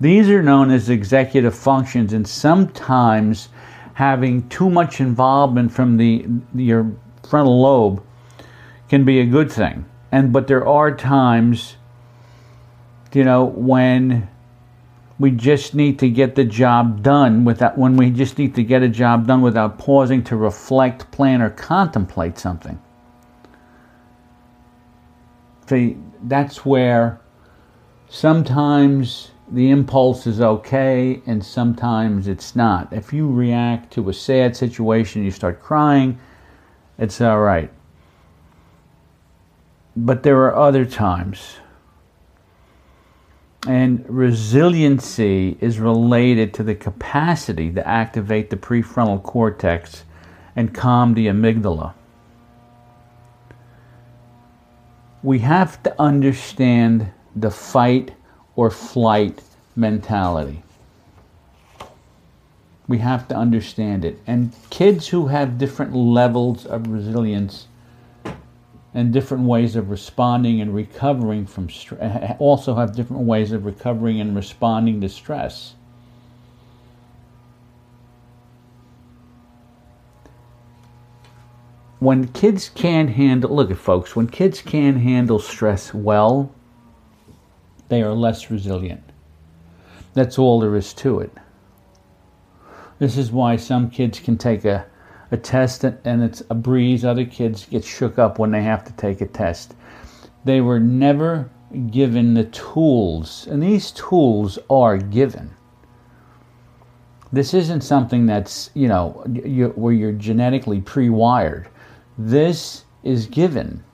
These 0.00 0.30
are 0.30 0.42
known 0.42 0.70
as 0.70 0.88
executive 0.88 1.54
functions, 1.54 2.14
and 2.14 2.26
sometimes 2.26 3.50
having 3.92 4.48
too 4.48 4.70
much 4.70 4.98
involvement 4.98 5.72
from 5.72 5.98
the 5.98 6.26
your 6.54 6.90
frontal 7.28 7.60
lobe 7.60 8.02
can 8.88 9.04
be 9.04 9.20
a 9.20 9.26
good 9.26 9.52
thing. 9.52 9.84
And 10.10 10.32
but 10.32 10.46
there 10.46 10.66
are 10.66 10.90
times, 10.96 11.76
you 13.12 13.24
know, 13.24 13.44
when 13.44 14.26
we 15.20 15.30
just 15.30 15.74
need 15.74 15.98
to 15.98 16.08
get 16.08 16.34
the 16.34 16.44
job 16.44 17.02
done 17.02 17.44
without 17.44 17.76
when 17.76 17.94
we 17.94 18.08
just 18.08 18.38
need 18.38 18.54
to 18.54 18.62
get 18.64 18.82
a 18.82 18.88
job 18.88 19.26
done 19.26 19.42
without 19.42 19.78
pausing 19.78 20.24
to 20.24 20.34
reflect, 20.34 21.10
plan, 21.10 21.42
or 21.42 21.50
contemplate 21.50 22.38
something. 22.38 22.80
See, 25.68 25.98
that's 26.22 26.64
where 26.64 27.20
sometimes 28.08 29.32
the 29.52 29.68
impulse 29.68 30.26
is 30.26 30.40
okay 30.40 31.20
and 31.26 31.44
sometimes 31.44 32.26
it's 32.26 32.56
not. 32.56 32.90
If 32.90 33.12
you 33.12 33.30
react 33.30 33.92
to 33.92 34.08
a 34.08 34.14
sad 34.14 34.56
situation, 34.56 35.22
you 35.22 35.30
start 35.30 35.60
crying, 35.60 36.18
it's 36.96 37.20
all 37.20 37.40
right. 37.40 37.70
But 39.94 40.22
there 40.22 40.38
are 40.44 40.56
other 40.56 40.86
times 40.86 41.56
and 43.66 44.04
resiliency 44.08 45.56
is 45.60 45.78
related 45.78 46.54
to 46.54 46.62
the 46.62 46.74
capacity 46.74 47.70
to 47.72 47.86
activate 47.86 48.50
the 48.50 48.56
prefrontal 48.56 49.22
cortex 49.22 50.04
and 50.56 50.74
calm 50.74 51.14
the 51.14 51.26
amygdala. 51.26 51.92
We 55.22 55.40
have 55.40 55.82
to 55.82 56.00
understand 56.00 57.12
the 57.36 57.50
fight 57.50 58.12
or 58.56 58.70
flight 58.70 59.42
mentality. 59.76 60.62
We 62.88 62.98
have 62.98 63.28
to 63.28 63.36
understand 63.36 64.04
it. 64.04 64.18
And 64.26 64.52
kids 64.70 65.08
who 65.08 65.28
have 65.28 65.58
different 65.58 65.94
levels 65.94 66.64
of 66.64 66.88
resilience 66.88 67.68
and 68.92 69.12
different 69.12 69.44
ways 69.44 69.76
of 69.76 69.90
responding 69.90 70.60
and 70.60 70.74
recovering 70.74 71.46
from 71.46 71.70
stress, 71.70 72.36
also 72.38 72.74
have 72.74 72.94
different 72.94 73.22
ways 73.22 73.52
of 73.52 73.64
recovering 73.64 74.20
and 74.20 74.34
responding 74.34 75.00
to 75.00 75.08
stress. 75.08 75.74
When 82.00 82.28
kids 82.28 82.70
can't 82.70 83.10
handle, 83.10 83.54
look 83.54 83.70
at 83.70 83.76
folks, 83.76 84.16
when 84.16 84.26
kids 84.26 84.62
can't 84.62 84.96
handle 84.96 85.38
stress 85.38 85.92
well, 85.92 86.50
they 87.88 88.02
are 88.02 88.14
less 88.14 88.50
resilient. 88.50 89.02
That's 90.14 90.38
all 90.38 90.60
there 90.60 90.76
is 90.76 90.94
to 90.94 91.20
it. 91.20 91.30
This 92.98 93.16
is 93.16 93.30
why 93.30 93.56
some 93.56 93.90
kids 93.90 94.18
can 94.18 94.36
take 94.36 94.64
a 94.64 94.86
a 95.30 95.36
test 95.36 95.84
and 95.84 96.22
it's 96.22 96.42
a 96.50 96.54
breeze. 96.54 97.04
Other 97.04 97.24
kids 97.24 97.66
get 97.66 97.84
shook 97.84 98.18
up 98.18 98.38
when 98.38 98.50
they 98.50 98.62
have 98.62 98.84
to 98.84 98.92
take 98.92 99.20
a 99.20 99.26
test. 99.26 99.74
They 100.44 100.60
were 100.60 100.80
never 100.80 101.50
given 101.90 102.34
the 102.34 102.44
tools, 102.44 103.46
and 103.46 103.62
these 103.62 103.90
tools 103.92 104.58
are 104.68 104.96
given. 104.96 105.54
This 107.32 107.54
isn't 107.54 107.82
something 107.82 108.26
that's, 108.26 108.70
you 108.74 108.88
know, 108.88 109.24
you, 109.32 109.68
where 109.76 109.92
you're 109.92 110.12
genetically 110.12 110.80
pre 110.80 111.08
wired. 111.10 111.68
This 112.18 112.84
is 113.04 113.26
given 113.26 113.84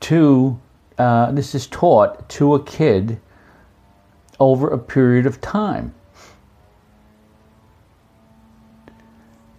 to, 0.00 0.58
uh, 0.98 1.30
this 1.32 1.54
is 1.54 1.68
taught 1.68 2.28
to 2.30 2.54
a 2.54 2.64
kid 2.64 3.20
over 4.40 4.68
a 4.68 4.78
period 4.78 5.26
of 5.26 5.40
time. 5.40 5.94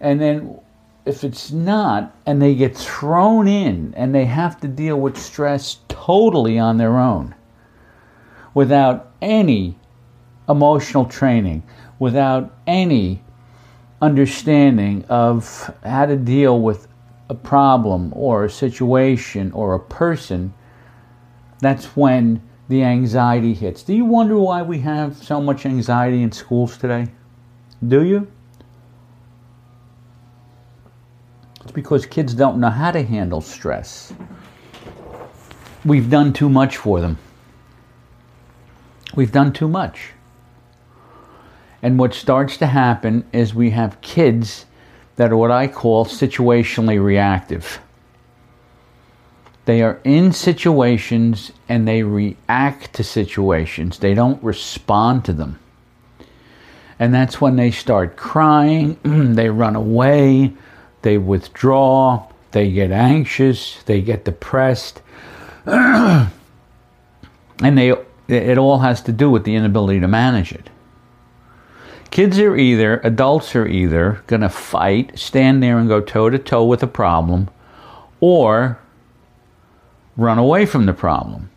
And 0.00 0.20
then 0.20 0.58
if 1.04 1.24
it's 1.24 1.50
not, 1.50 2.14
and 2.26 2.40
they 2.40 2.54
get 2.54 2.76
thrown 2.76 3.48
in 3.48 3.94
and 3.96 4.14
they 4.14 4.26
have 4.26 4.60
to 4.60 4.68
deal 4.68 4.98
with 4.98 5.18
stress 5.18 5.78
totally 5.88 6.58
on 6.58 6.78
their 6.78 6.98
own 6.98 7.34
without 8.54 9.12
any 9.22 9.76
emotional 10.48 11.04
training, 11.04 11.62
without 11.98 12.54
any 12.66 13.22
understanding 14.02 15.04
of 15.08 15.74
how 15.84 16.06
to 16.06 16.16
deal 16.16 16.60
with 16.60 16.88
a 17.28 17.34
problem 17.34 18.12
or 18.16 18.44
a 18.44 18.50
situation 18.50 19.52
or 19.52 19.74
a 19.74 19.80
person, 19.80 20.52
that's 21.60 21.96
when 21.96 22.42
the 22.68 22.82
anxiety 22.82 23.54
hits. 23.54 23.82
Do 23.82 23.94
you 23.94 24.04
wonder 24.04 24.38
why 24.38 24.62
we 24.62 24.80
have 24.80 25.16
so 25.16 25.40
much 25.40 25.66
anxiety 25.66 26.22
in 26.22 26.32
schools 26.32 26.76
today? 26.76 27.08
Do 27.86 28.04
you? 28.04 28.30
It's 31.56 31.59
because 31.70 32.06
kids 32.06 32.34
don't 32.34 32.58
know 32.58 32.70
how 32.70 32.90
to 32.90 33.02
handle 33.02 33.40
stress. 33.40 34.12
We've 35.84 36.10
done 36.10 36.32
too 36.32 36.48
much 36.48 36.76
for 36.76 37.00
them. 37.00 37.18
We've 39.14 39.32
done 39.32 39.52
too 39.52 39.68
much. 39.68 40.12
And 41.82 41.98
what 41.98 42.14
starts 42.14 42.56
to 42.58 42.66
happen 42.66 43.24
is 43.32 43.54
we 43.54 43.70
have 43.70 44.00
kids 44.00 44.66
that 45.16 45.32
are 45.32 45.36
what 45.36 45.50
I 45.50 45.66
call 45.66 46.04
situationally 46.04 47.02
reactive. 47.02 47.80
They 49.64 49.82
are 49.82 50.00
in 50.04 50.32
situations 50.32 51.52
and 51.68 51.86
they 51.86 52.02
react 52.02 52.92
to 52.94 53.04
situations, 53.04 53.98
they 53.98 54.14
don't 54.14 54.42
respond 54.42 55.24
to 55.26 55.32
them. 55.32 55.58
And 56.98 57.14
that's 57.14 57.40
when 57.40 57.56
they 57.56 57.70
start 57.70 58.16
crying, 58.16 58.98
they 59.34 59.48
run 59.48 59.76
away, 59.76 60.52
they 61.02 61.18
withdraw, 61.18 62.26
they 62.52 62.70
get 62.70 62.90
anxious, 62.90 63.82
they 63.84 64.00
get 64.00 64.24
depressed, 64.24 65.02
and 65.66 66.30
they 67.60 67.94
it 68.28 68.58
all 68.58 68.78
has 68.78 69.02
to 69.02 69.12
do 69.12 69.28
with 69.28 69.44
the 69.44 69.54
inability 69.56 70.00
to 70.00 70.08
manage 70.08 70.52
it. 70.52 70.70
Kids 72.10 72.38
are 72.38 72.56
either, 72.56 73.00
adults 73.04 73.54
are 73.54 73.66
either 73.66 74.22
going 74.26 74.42
to 74.42 74.48
fight, 74.48 75.18
stand 75.18 75.62
there 75.62 75.78
and 75.78 75.88
go 75.88 76.00
toe 76.00 76.30
to 76.30 76.38
toe 76.38 76.64
with 76.64 76.82
a 76.82 76.88
problem, 76.88 77.48
or 78.20 78.78
run 80.16 80.38
away 80.38 80.66
from 80.66 80.86
the 80.86 80.92
problem. 80.92 81.50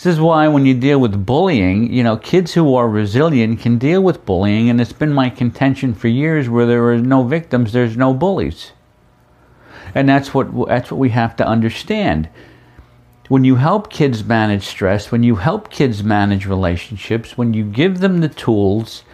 This 0.00 0.14
is 0.14 0.20
why 0.20 0.48
when 0.48 0.64
you 0.64 0.72
deal 0.72 0.98
with 0.98 1.26
bullying, 1.26 1.92
you 1.92 2.02
know, 2.02 2.16
kids 2.16 2.54
who 2.54 2.74
are 2.74 2.88
resilient 2.88 3.60
can 3.60 3.76
deal 3.76 4.00
with 4.00 4.24
bullying, 4.24 4.70
and 4.70 4.80
it's 4.80 4.94
been 4.94 5.12
my 5.12 5.28
contention 5.28 5.92
for 5.92 6.08
years 6.08 6.48
where 6.48 6.64
there 6.64 6.88
are 6.88 6.96
no 6.96 7.22
victims, 7.22 7.74
there's 7.74 7.98
no 7.98 8.14
bullies. 8.14 8.72
And 9.94 10.08
that's 10.08 10.32
what 10.32 10.68
that's 10.68 10.90
what 10.90 10.96
we 10.96 11.10
have 11.10 11.36
to 11.36 11.46
understand. 11.46 12.30
When 13.28 13.44
you 13.44 13.56
help 13.56 13.90
kids 13.90 14.24
manage 14.24 14.64
stress, 14.64 15.12
when 15.12 15.22
you 15.22 15.36
help 15.36 15.68
kids 15.68 16.02
manage 16.02 16.46
relationships, 16.46 17.36
when 17.36 17.52
you 17.52 17.62
give 17.62 17.98
them 18.00 18.20
the 18.20 18.30
tools, 18.30 19.04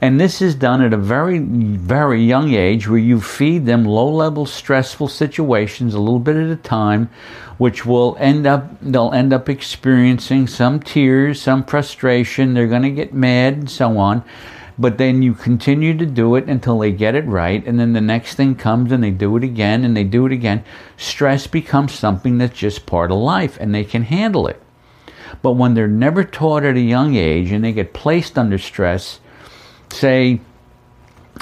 and 0.00 0.20
this 0.20 0.40
is 0.40 0.54
done 0.54 0.82
at 0.82 0.92
a 0.92 0.98
very, 0.98 1.38
very 1.38 2.22
young 2.22 2.54
age 2.54 2.88
where 2.88 2.98
you 2.98 3.20
feed 3.20 3.66
them 3.66 3.84
low 3.84 4.08
level 4.08 4.46
stressful 4.46 5.08
situations 5.08 5.94
a 5.94 6.00
little 6.00 6.20
bit 6.20 6.36
at 6.36 6.50
a 6.50 6.56
time, 6.56 7.10
which 7.58 7.84
will 7.84 8.16
end 8.20 8.46
up, 8.46 8.78
they'll 8.80 9.12
end 9.12 9.32
up 9.32 9.48
experiencing 9.48 10.46
some 10.46 10.80
tears, 10.80 11.40
some 11.40 11.64
frustration, 11.64 12.54
they're 12.54 12.66
going 12.66 12.82
to 12.82 12.90
get 12.90 13.12
mad 13.12 13.54
and 13.54 13.70
so 13.70 13.98
on. 13.98 14.24
But 14.78 14.96
then 14.96 15.20
you 15.20 15.34
continue 15.34 15.94
to 15.98 16.06
do 16.06 16.36
it 16.36 16.46
until 16.46 16.78
they 16.78 16.92
get 16.92 17.14
it 17.14 17.26
right 17.26 17.62
and 17.66 17.78
then 17.78 17.92
the 17.92 18.00
next 18.00 18.34
thing 18.34 18.54
comes 18.54 18.92
and 18.92 19.04
they 19.04 19.10
do 19.10 19.36
it 19.36 19.44
again 19.44 19.84
and 19.84 19.94
they 19.94 20.04
do 20.04 20.24
it 20.24 20.32
again. 20.32 20.64
Stress 20.96 21.46
becomes 21.46 21.92
something 21.92 22.38
that's 22.38 22.58
just 22.58 22.86
part 22.86 23.10
of 23.10 23.18
life 23.18 23.58
and 23.60 23.74
they 23.74 23.84
can 23.84 24.04
handle 24.04 24.46
it. 24.46 24.62
But 25.42 25.52
when 25.52 25.74
they're 25.74 25.86
never 25.86 26.24
taught 26.24 26.64
at 26.64 26.76
a 26.76 26.80
young 26.80 27.14
age 27.14 27.52
and 27.52 27.62
they 27.62 27.72
get 27.72 27.92
placed 27.92 28.38
under 28.38 28.56
stress 28.56 29.20
say 29.92 30.40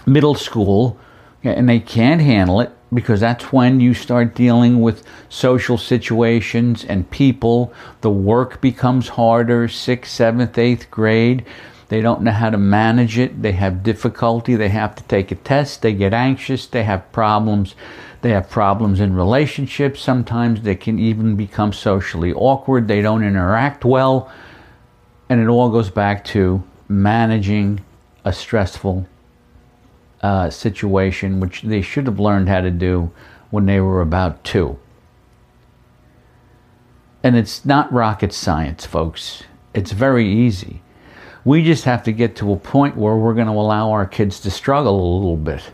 middle 0.06 0.34
school 0.34 0.98
and 1.44 1.68
they 1.68 1.80
can't 1.80 2.20
handle 2.20 2.60
it 2.60 2.72
because 2.92 3.20
that's 3.20 3.52
when 3.52 3.80
you 3.80 3.92
start 3.94 4.34
dealing 4.34 4.80
with 4.80 5.04
social 5.28 5.76
situations 5.76 6.84
and 6.84 7.10
people 7.10 7.72
the 8.00 8.10
work 8.10 8.60
becomes 8.60 9.08
harder 9.08 9.68
sixth 9.68 10.12
seventh 10.12 10.56
eighth 10.56 10.90
grade 10.90 11.44
they 11.88 12.02
don't 12.02 12.20
know 12.20 12.32
how 12.32 12.50
to 12.50 12.58
manage 12.58 13.18
it. 13.18 13.42
They 13.42 13.52
have 13.52 13.82
difficulty. 13.82 14.54
They 14.56 14.68
have 14.68 14.94
to 14.96 15.02
take 15.04 15.32
a 15.32 15.34
test. 15.34 15.82
They 15.82 15.94
get 15.94 16.12
anxious. 16.12 16.66
They 16.66 16.84
have 16.84 17.10
problems. 17.12 17.74
They 18.20 18.30
have 18.30 18.50
problems 18.50 19.00
in 19.00 19.14
relationships. 19.14 20.00
Sometimes 20.00 20.62
they 20.62 20.74
can 20.74 20.98
even 20.98 21.34
become 21.34 21.72
socially 21.72 22.32
awkward. 22.32 22.88
They 22.88 23.00
don't 23.00 23.24
interact 23.24 23.84
well. 23.84 24.30
And 25.30 25.40
it 25.40 25.48
all 25.48 25.70
goes 25.70 25.90
back 25.90 26.24
to 26.26 26.62
managing 26.88 27.80
a 28.28 28.32
stressful 28.32 29.06
uh, 30.22 30.50
situation, 30.50 31.40
which 31.40 31.62
they 31.62 31.80
should 31.80 32.06
have 32.06 32.20
learned 32.20 32.48
how 32.48 32.60
to 32.60 32.70
do 32.70 33.10
when 33.50 33.64
they 33.64 33.80
were 33.80 34.02
about 34.02 34.44
two. 34.44 34.78
And 37.22 37.36
it's 37.36 37.64
not 37.64 37.90
rocket 37.90 38.34
science, 38.34 38.84
folks. 38.84 39.44
It's 39.72 39.92
very 39.92 40.28
easy. 40.28 40.82
We 41.42 41.64
just 41.64 41.84
have 41.84 42.02
to 42.02 42.12
get 42.12 42.36
to 42.36 42.52
a 42.52 42.56
point 42.56 42.96
where 42.98 43.16
we're 43.16 43.32
going 43.32 43.46
to 43.46 43.52
allow 43.54 43.92
our 43.92 44.04
kids 44.06 44.40
to 44.40 44.50
struggle 44.50 45.00
a 45.00 45.14
little 45.16 45.36
bit. 45.36 45.72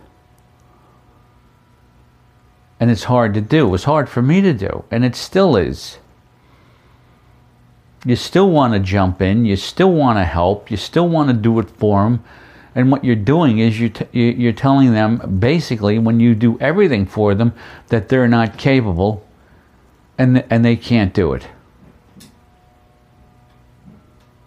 And 2.78 2.88
it's 2.88 3.04
hard 3.04 3.34
to 3.34 3.40
do. 3.40 3.74
It's 3.74 3.84
hard 3.84 4.08
for 4.08 4.22
me 4.22 4.40
to 4.42 4.52
do, 4.52 4.84
and 4.92 5.04
it 5.04 5.16
still 5.16 5.56
is. 5.56 5.98
You 8.04 8.14
still 8.14 8.50
want 8.50 8.74
to 8.74 8.80
jump 8.80 9.20
in, 9.20 9.44
you 9.44 9.56
still 9.56 9.90
want 9.90 10.18
to 10.18 10.24
help, 10.24 10.70
you 10.70 10.76
still 10.76 11.08
want 11.08 11.30
to 11.30 11.34
do 11.34 11.58
it 11.58 11.70
for 11.70 12.04
them. 12.04 12.22
And 12.74 12.90
what 12.90 13.04
you're 13.04 13.14
doing 13.14 13.58
is 13.58 13.78
you're, 13.78 13.90
t- 13.90 14.06
you're 14.12 14.52
telling 14.52 14.92
them 14.92 15.38
basically 15.38 15.98
when 15.98 16.18
you 16.18 16.34
do 16.34 16.58
everything 16.60 17.06
for 17.06 17.34
them 17.34 17.52
that 17.88 18.08
they're 18.08 18.28
not 18.28 18.58
capable 18.58 19.26
and, 20.18 20.36
th- 20.36 20.46
and 20.50 20.64
they 20.64 20.76
can't 20.76 21.14
do 21.14 21.32
it. 21.34 21.46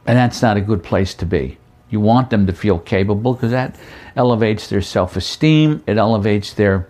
And 0.05 0.17
that's 0.17 0.41
not 0.41 0.57
a 0.57 0.61
good 0.61 0.83
place 0.83 1.13
to 1.15 1.25
be. 1.25 1.57
You 1.89 1.99
want 1.99 2.29
them 2.29 2.47
to 2.47 2.53
feel 2.53 2.79
capable 2.79 3.33
because 3.33 3.51
that 3.51 3.77
elevates 4.15 4.67
their 4.67 4.81
self 4.81 5.15
esteem, 5.15 5.83
it 5.87 5.97
elevates 5.97 6.53
their 6.53 6.89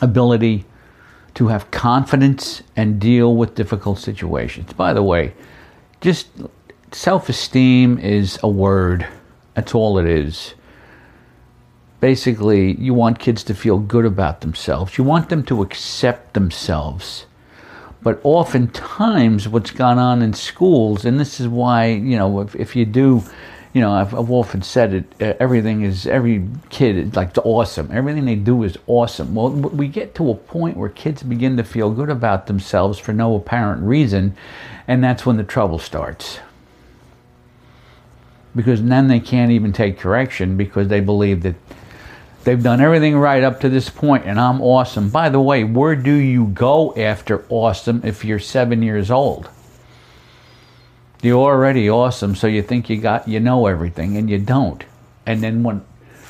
ability 0.00 0.64
to 1.34 1.48
have 1.48 1.70
confidence 1.70 2.62
and 2.76 3.00
deal 3.00 3.36
with 3.36 3.54
difficult 3.54 3.98
situations. 3.98 4.72
By 4.72 4.92
the 4.92 5.02
way, 5.02 5.34
just 6.00 6.28
self 6.92 7.28
esteem 7.28 7.98
is 7.98 8.38
a 8.42 8.48
word, 8.48 9.06
that's 9.58 9.74
all 9.74 9.98
it 9.98 10.06
is. 10.06 10.54
Basically, 11.98 12.80
you 12.80 12.94
want 12.94 13.18
kids 13.18 13.42
to 13.42 13.54
feel 13.54 13.80
good 13.80 14.04
about 14.04 14.40
themselves, 14.40 14.96
you 14.96 15.02
want 15.02 15.30
them 15.30 15.42
to 15.46 15.62
accept 15.62 16.34
themselves. 16.34 17.26
But 18.00 18.20
oftentimes, 18.22 19.48
what's 19.48 19.72
gone 19.72 19.98
on 19.98 20.22
in 20.22 20.32
schools, 20.32 21.04
and 21.04 21.18
this 21.18 21.40
is 21.40 21.48
why, 21.48 21.86
you 21.86 22.16
know, 22.16 22.38
if, 22.38 22.54
if 22.54 22.76
you 22.76 22.84
do, 22.84 23.24
you 23.72 23.80
know, 23.80 23.90
I've, 23.90 24.14
I've 24.14 24.30
often 24.30 24.62
said 24.62 24.94
it, 24.94 25.04
uh, 25.20 25.34
everything 25.40 25.82
is, 25.82 26.06
every 26.06 26.46
kid 26.70 26.96
is 26.96 27.16
like 27.16 27.36
awesome. 27.38 27.90
Everything 27.92 28.26
they 28.26 28.36
do 28.36 28.62
is 28.62 28.78
awesome. 28.86 29.34
Well, 29.34 29.50
we 29.50 29.88
get 29.88 30.14
to 30.14 30.30
a 30.30 30.36
point 30.36 30.76
where 30.76 30.88
kids 30.88 31.24
begin 31.24 31.56
to 31.56 31.64
feel 31.64 31.90
good 31.90 32.10
about 32.10 32.46
themselves 32.46 33.00
for 33.00 33.12
no 33.12 33.34
apparent 33.34 33.82
reason, 33.82 34.36
and 34.86 35.02
that's 35.02 35.26
when 35.26 35.36
the 35.36 35.42
trouble 35.42 35.80
starts. 35.80 36.38
Because 38.58 38.82
then 38.82 39.06
they 39.06 39.20
can't 39.20 39.52
even 39.52 39.72
take 39.72 39.98
correction 39.98 40.56
because 40.56 40.88
they 40.88 40.98
believe 40.98 41.42
that 41.42 41.54
They've 42.48 42.62
done 42.62 42.80
everything 42.80 43.14
right 43.14 43.42
up 43.42 43.60
to 43.60 43.68
this 43.68 43.90
point, 43.90 44.24
and 44.24 44.40
I'm 44.40 44.62
awesome. 44.62 45.10
By 45.10 45.28
the 45.28 45.38
way, 45.38 45.64
where 45.64 45.94
do 45.94 46.14
you 46.14 46.46
go 46.46 46.94
after 46.96 47.44
awesome 47.50 48.00
if 48.04 48.24
you're 48.24 48.38
seven 48.38 48.82
years 48.82 49.10
old? 49.10 49.50
You're 51.20 51.42
already 51.42 51.90
awesome, 51.90 52.34
so 52.34 52.46
you 52.46 52.62
think 52.62 52.88
you 52.88 53.02
got 53.02 53.28
you 53.28 53.38
know 53.38 53.66
everything, 53.66 54.16
and 54.16 54.30
you 54.30 54.38
don't. 54.38 54.82
And 55.26 55.42
then 55.42 55.62
when 55.62 55.84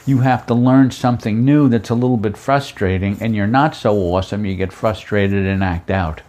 you 0.06 0.18
have 0.22 0.44
to 0.46 0.54
learn 0.54 0.90
something 0.90 1.44
new 1.44 1.68
that's 1.68 1.90
a 1.90 1.94
little 1.94 2.16
bit 2.16 2.36
frustrating, 2.36 3.18
and 3.20 3.36
you're 3.36 3.46
not 3.46 3.76
so 3.76 3.96
awesome, 3.96 4.44
you 4.44 4.56
get 4.56 4.72
frustrated 4.72 5.46
and 5.46 5.62
act 5.62 5.88
out. 5.88 6.22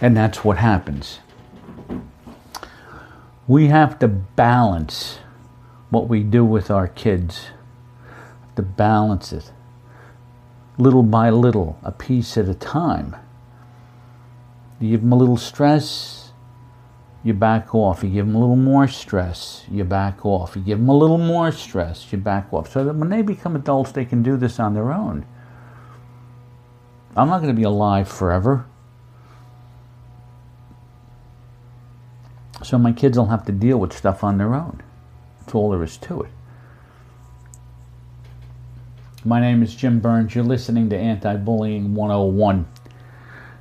And 0.00 0.16
that's 0.16 0.42
what 0.42 0.56
happens. 0.56 1.20
We 3.46 3.68
have 3.68 4.00
to 4.00 4.08
balance 4.08 5.20
what 5.90 6.08
we 6.08 6.22
do 6.22 6.44
with 6.44 6.70
our 6.70 6.88
kids 6.88 7.48
to 8.56 8.62
balance 8.62 9.32
it 9.32 9.52
little 10.78 11.02
by 11.02 11.28
little, 11.28 11.78
a 11.82 11.90
piece 11.90 12.38
at 12.38 12.48
a 12.48 12.54
time. 12.54 13.16
You 14.80 14.90
give 14.90 15.00
them 15.00 15.12
a 15.12 15.16
little 15.16 15.36
stress, 15.36 16.32
you 17.24 17.34
back 17.34 17.74
off. 17.74 18.04
You 18.04 18.10
give 18.10 18.26
them 18.26 18.36
a 18.36 18.38
little 18.38 18.56
more 18.56 18.86
stress, 18.86 19.64
you 19.70 19.82
back 19.84 20.24
off. 20.24 20.54
You 20.54 20.62
give 20.62 20.78
them 20.78 20.88
a 20.88 20.96
little 20.96 21.18
more 21.18 21.50
stress, 21.50 22.10
you 22.12 22.18
back 22.18 22.52
off. 22.52 22.70
So 22.70 22.84
that 22.84 22.94
when 22.94 23.08
they 23.08 23.22
become 23.22 23.56
adults, 23.56 23.90
they 23.90 24.04
can 24.04 24.22
do 24.22 24.36
this 24.36 24.60
on 24.60 24.74
their 24.74 24.92
own. 24.92 25.26
I'm 27.16 27.28
not 27.28 27.38
going 27.38 27.54
to 27.54 27.58
be 27.58 27.64
alive 27.64 28.08
forever. 28.08 28.64
So 32.62 32.78
my 32.78 32.92
kids 32.92 33.18
will 33.18 33.26
have 33.26 33.44
to 33.46 33.52
deal 33.52 33.78
with 33.78 33.92
stuff 33.92 34.22
on 34.22 34.38
their 34.38 34.54
own. 34.54 34.82
That's 35.48 35.54
all 35.54 35.70
there 35.70 35.82
is 35.82 35.96
to 35.96 36.20
it. 36.24 36.30
My 39.24 39.40
name 39.40 39.62
is 39.62 39.74
Jim 39.74 39.98
Burns. 39.98 40.34
You're 40.34 40.44
listening 40.44 40.90
to 40.90 40.98
Anti 40.98 41.36
Bullying 41.36 41.94
101. 41.94 42.68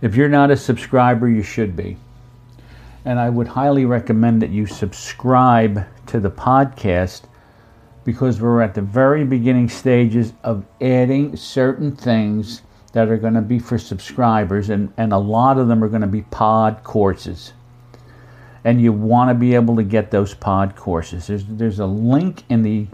If 0.02 0.14
you're 0.14 0.28
not 0.28 0.52
a 0.52 0.58
subscriber, 0.58 1.30
you 1.30 1.42
should 1.42 1.78
be. 1.78 1.96
And 3.06 3.18
I 3.18 3.30
would 3.30 3.48
highly 3.48 3.86
recommend 3.86 4.42
that 4.42 4.50
you 4.50 4.66
subscribe 4.66 5.86
to 6.08 6.20
the 6.20 6.30
podcast 6.30 7.22
because 8.04 8.42
we're 8.42 8.62
at 8.62 8.76
the 8.76 8.82
very 8.82 9.24
beginning 9.24 9.70
stages 9.70 10.34
of 10.44 10.66
adding 10.82 11.38
certain 11.38 11.96
things 11.96 12.64
that 12.92 13.08
are 13.08 13.16
going 13.16 13.36
to 13.36 13.42
be 13.42 13.60
for 13.60 13.78
subscribers, 13.78 14.70
and, 14.70 14.92
and 14.98 15.14
a 15.14 15.18
lot 15.18 15.58
of 15.58 15.70
them 15.70 15.82
are 15.82 15.88
going 15.88 16.02
to 16.02 16.08
be 16.08 16.24
pod 16.24 16.84
courses. 16.84 17.54
And 18.64 18.82
you 18.82 18.92
want 18.92 19.30
to 19.30 19.34
be 19.34 19.56
able 19.56 19.76
to 19.76 19.84
get 19.84 20.12
those 20.12 20.34
pod 20.34 20.76
courses. 20.76 21.28
There's, 21.28 21.46
there's 21.46 21.80
a 21.80 21.86
link 21.86 22.44
in 22.50 22.64
the 22.64 22.88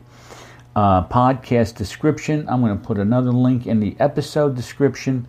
uh, 0.75 1.07
podcast 1.07 1.75
description. 1.75 2.47
I'm 2.49 2.61
going 2.61 2.77
to 2.77 2.85
put 2.85 2.97
another 2.97 3.31
link 3.31 3.67
in 3.67 3.79
the 3.79 3.95
episode 3.99 4.55
description, 4.55 5.27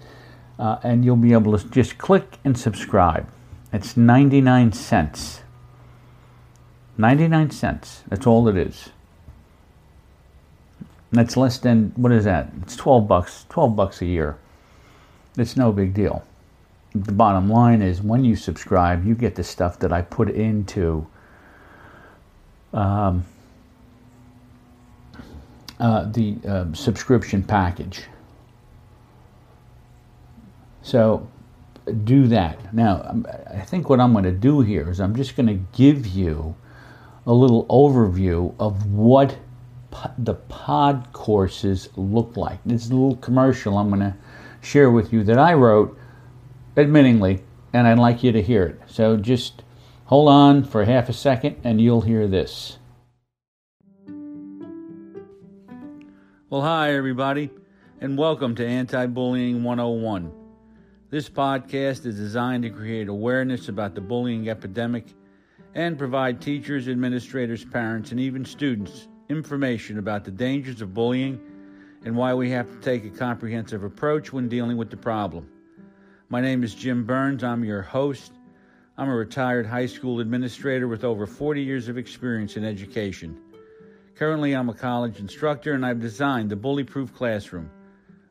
uh, 0.58 0.78
and 0.82 1.04
you'll 1.04 1.16
be 1.16 1.32
able 1.32 1.56
to 1.56 1.68
just 1.70 1.98
click 1.98 2.38
and 2.44 2.58
subscribe. 2.58 3.28
It's 3.72 3.96
99 3.96 4.72
cents. 4.72 5.42
99 6.96 7.50
cents. 7.50 8.04
That's 8.08 8.26
all 8.26 8.48
it 8.48 8.56
is. 8.56 8.90
That's 11.10 11.36
less 11.36 11.58
than 11.58 11.92
what 11.96 12.12
is 12.12 12.24
that? 12.24 12.50
It's 12.62 12.76
12 12.76 13.06
bucks. 13.06 13.46
12 13.48 13.76
bucks 13.76 14.02
a 14.02 14.06
year. 14.06 14.38
It's 15.36 15.56
no 15.56 15.72
big 15.72 15.94
deal. 15.94 16.24
The 16.94 17.12
bottom 17.12 17.50
line 17.50 17.82
is 17.82 18.02
when 18.02 18.24
you 18.24 18.36
subscribe, 18.36 19.04
you 19.04 19.14
get 19.14 19.34
the 19.34 19.42
stuff 19.42 19.78
that 19.80 19.92
I 19.92 20.02
put 20.02 20.30
into 20.30 21.06
um, 22.72 23.24
uh, 25.80 26.04
the 26.12 26.36
uh, 26.46 26.72
subscription 26.72 27.42
package. 27.42 28.04
So 30.82 31.28
do 32.04 32.28
that. 32.28 32.72
Now, 32.72 33.02
um, 33.04 33.26
I 33.52 33.60
think 33.60 33.88
what 33.88 34.00
I'm 34.00 34.12
going 34.12 34.24
to 34.24 34.32
do 34.32 34.60
here 34.60 34.88
is 34.88 35.00
I'm 35.00 35.16
just 35.16 35.36
going 35.36 35.46
to 35.46 35.60
give 35.76 36.06
you 36.06 36.54
a 37.26 37.32
little 37.32 37.66
overview 37.66 38.54
of 38.58 38.92
what 38.92 39.36
the 40.18 40.34
pod 40.34 41.08
courses 41.12 41.88
look 41.96 42.36
like. 42.36 42.58
This 42.64 42.90
little 42.90 43.16
commercial 43.16 43.78
I'm 43.78 43.88
going 43.88 44.00
to 44.00 44.14
share 44.60 44.90
with 44.90 45.12
you 45.12 45.24
that 45.24 45.38
I 45.38 45.54
wrote, 45.54 45.98
admittingly, 46.76 47.42
and 47.72 47.86
I'd 47.86 47.98
like 47.98 48.22
you 48.22 48.32
to 48.32 48.42
hear 48.42 48.64
it. 48.64 48.80
So 48.86 49.16
just 49.16 49.62
hold 50.06 50.28
on 50.28 50.64
for 50.64 50.84
half 50.84 51.08
a 51.08 51.12
second 51.12 51.56
and 51.64 51.80
you'll 51.80 52.02
hear 52.02 52.26
this. 52.26 52.78
Well, 56.50 56.62
hi, 56.62 56.94
everybody, 56.94 57.50
and 58.00 58.16
welcome 58.16 58.54
to 58.56 58.66
Anti 58.66 59.06
Bullying 59.06 59.64
101. 59.64 60.32
This 61.10 61.28
podcast 61.28 62.06
is 62.06 62.16
designed 62.16 62.62
to 62.64 62.70
create 62.70 63.08
awareness 63.08 63.68
about 63.68 63.94
the 63.94 64.00
bullying 64.00 64.48
epidemic 64.48 65.06
and 65.74 65.98
provide 65.98 66.40
teachers, 66.40 66.88
administrators, 66.88 67.64
parents, 67.64 68.10
and 68.10 68.20
even 68.20 68.44
students 68.44 69.08
information 69.28 69.98
about 69.98 70.24
the 70.24 70.30
dangers 70.30 70.80
of 70.80 70.92
bullying 70.94 71.40
and 72.04 72.14
why 72.14 72.34
we 72.34 72.50
have 72.50 72.66
to 72.68 72.80
take 72.80 73.04
a 73.04 73.10
comprehensive 73.10 73.82
approach 73.82 74.32
when 74.32 74.48
dealing 74.48 74.76
with 74.76 74.90
the 74.90 74.96
problem. 74.96 75.48
My 76.34 76.40
name 76.40 76.64
is 76.64 76.74
Jim 76.74 77.04
Burns. 77.04 77.44
I'm 77.44 77.62
your 77.62 77.82
host. 77.82 78.32
I'm 78.98 79.08
a 79.08 79.14
retired 79.14 79.66
high 79.66 79.86
school 79.86 80.18
administrator 80.18 80.88
with 80.88 81.04
over 81.04 81.28
40 81.28 81.62
years 81.62 81.86
of 81.86 81.96
experience 81.96 82.56
in 82.56 82.64
education. 82.64 83.38
Currently, 84.16 84.52
I'm 84.52 84.68
a 84.68 84.74
college 84.74 85.20
instructor 85.20 85.74
and 85.74 85.86
I've 85.86 86.00
designed 86.00 86.50
the 86.50 86.56
Bullyproof 86.56 87.14
Classroom, 87.14 87.70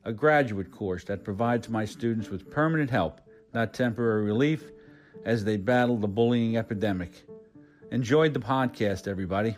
a 0.03 0.11
graduate 0.11 0.69
course 0.69 1.05
that 1.05 1.23
provides 1.23 1.69
my 1.69 1.85
students 1.85 2.29
with 2.29 2.51
permanent 2.51 2.89
help, 2.89 3.21
not 3.53 3.73
temporary 3.73 4.23
relief, 4.23 4.69
as 5.23 5.45
they 5.45 5.55
battle 5.55 5.95
the 5.95 6.05
bullying 6.05 6.57
epidemic. 6.57 7.23
Enjoyed 7.91 8.33
the 8.33 8.39
podcast, 8.41 9.07
everybody. 9.07 9.55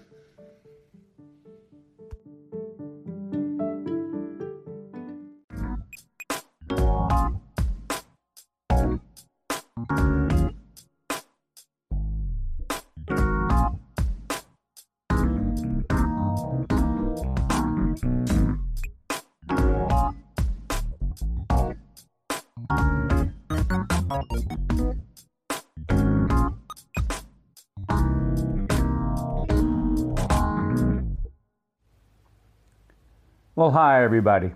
Well, 33.65 33.73
hi, 33.73 34.03
everybody. 34.03 34.51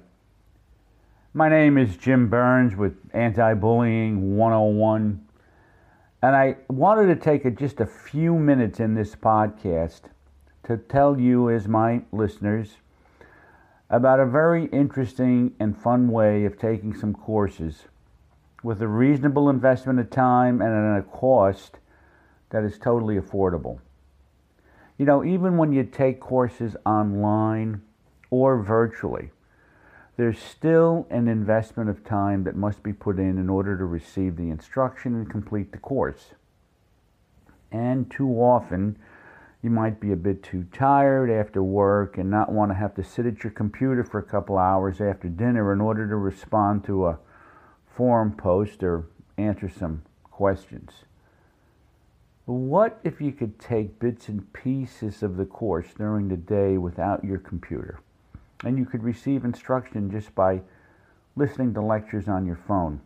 My 1.34 1.50
name 1.50 1.80
is 1.80 1.98
Jim 1.98 2.30
Burns 2.30 2.76
with 2.76 2.94
Anti 3.12 3.56
Bullying 3.56 4.38
101. 4.38 5.26
And 6.22 6.36
I 6.36 6.58
wanted 6.68 7.08
to 7.08 7.16
take 7.16 7.44
a, 7.44 7.50
just 7.50 7.80
a 7.80 7.88
few 7.88 8.36
minutes 8.36 8.80
in 8.80 8.94
this 8.94 9.16
podcast 9.16 10.02
to 10.66 10.78
tell 10.78 11.20
you, 11.20 11.50
as 11.50 11.68
my 11.68 12.04
listeners, 12.12 12.78
about 13.90 14.20
a 14.20 14.28
very 14.28 14.66
interesting 14.66 15.56
and 15.60 15.76
fun 15.76 16.12
way 16.12 16.46
of 16.46 16.60
taking 16.60 16.94
some 16.94 17.16
courses 17.16 17.86
with 18.62 18.80
a 18.80 18.88
reasonable 18.88 19.50
investment 19.50 19.98
of 19.98 20.12
time 20.12 20.62
and 20.62 20.70
at 20.72 21.00
a 21.00 21.02
cost 21.02 21.80
that 22.52 22.64
is 22.64 22.78
totally 22.78 23.16
affordable. 23.16 23.80
You 25.00 25.08
know, 25.08 25.26
even 25.26 25.58
when 25.58 25.74
you 25.74 25.84
take 25.84 26.20
courses 26.20 26.76
online, 26.86 27.82
or 28.30 28.62
virtually, 28.62 29.32
there's 30.18 30.40
still 30.40 31.08
an 31.10 31.28
investment 31.28 31.90
of 31.90 32.04
time 32.04 32.44
that 32.44 32.56
must 32.56 32.84
be 32.84 32.92
put 32.92 33.20
in 33.20 33.38
in 33.38 33.50
order 33.50 33.78
to 33.78 33.86
receive 33.86 34.36
the 34.36 34.50
instruction 34.50 35.16
and 35.16 35.30
complete 35.30 35.72
the 35.72 35.78
course. 35.78 36.34
And 37.72 38.12
too 38.12 38.30
often, 38.32 38.98
you 39.62 39.70
might 39.70 40.00
be 40.00 40.12
a 40.12 40.18
bit 40.18 40.44
too 40.44 40.66
tired 40.72 41.30
after 41.30 41.62
work 41.64 42.18
and 42.18 42.30
not 42.30 42.52
want 42.52 42.72
to 42.72 42.76
have 42.76 42.96
to 42.96 43.04
sit 43.04 43.26
at 43.26 43.44
your 43.44 43.52
computer 43.52 44.04
for 44.04 44.20
a 44.20 44.24
couple 44.24 44.58
hours 44.58 45.02
after 45.02 45.28
dinner 45.28 45.72
in 45.74 45.82
order 45.82 46.08
to 46.08 46.16
respond 46.16 46.84
to 46.86 47.08
a 47.08 47.20
forum 47.96 48.34
post 48.34 48.84
or 48.84 49.08
answer 49.38 49.70
some 49.70 50.02
questions. 50.24 51.06
What 52.46 53.00
if 53.04 53.22
you 53.22 53.32
could 53.32 53.60
take 53.60 54.00
bits 54.00 54.28
and 54.28 54.52
pieces 54.54 55.22
of 55.22 55.38
the 55.38 55.46
course 55.46 55.88
during 55.96 56.30
the 56.30 56.38
day 56.38 56.78
without 56.78 57.24
your 57.24 57.38
computer? 57.38 58.00
And 58.64 58.78
you 58.78 58.86
could 58.86 59.04
receive 59.04 59.46
instruction 59.46 60.12
just 60.12 60.34
by 60.36 60.62
listening 61.36 61.74
to 61.74 61.82
lectures 61.82 62.28
on 62.28 62.46
your 62.46 62.60
phone. 62.68 63.02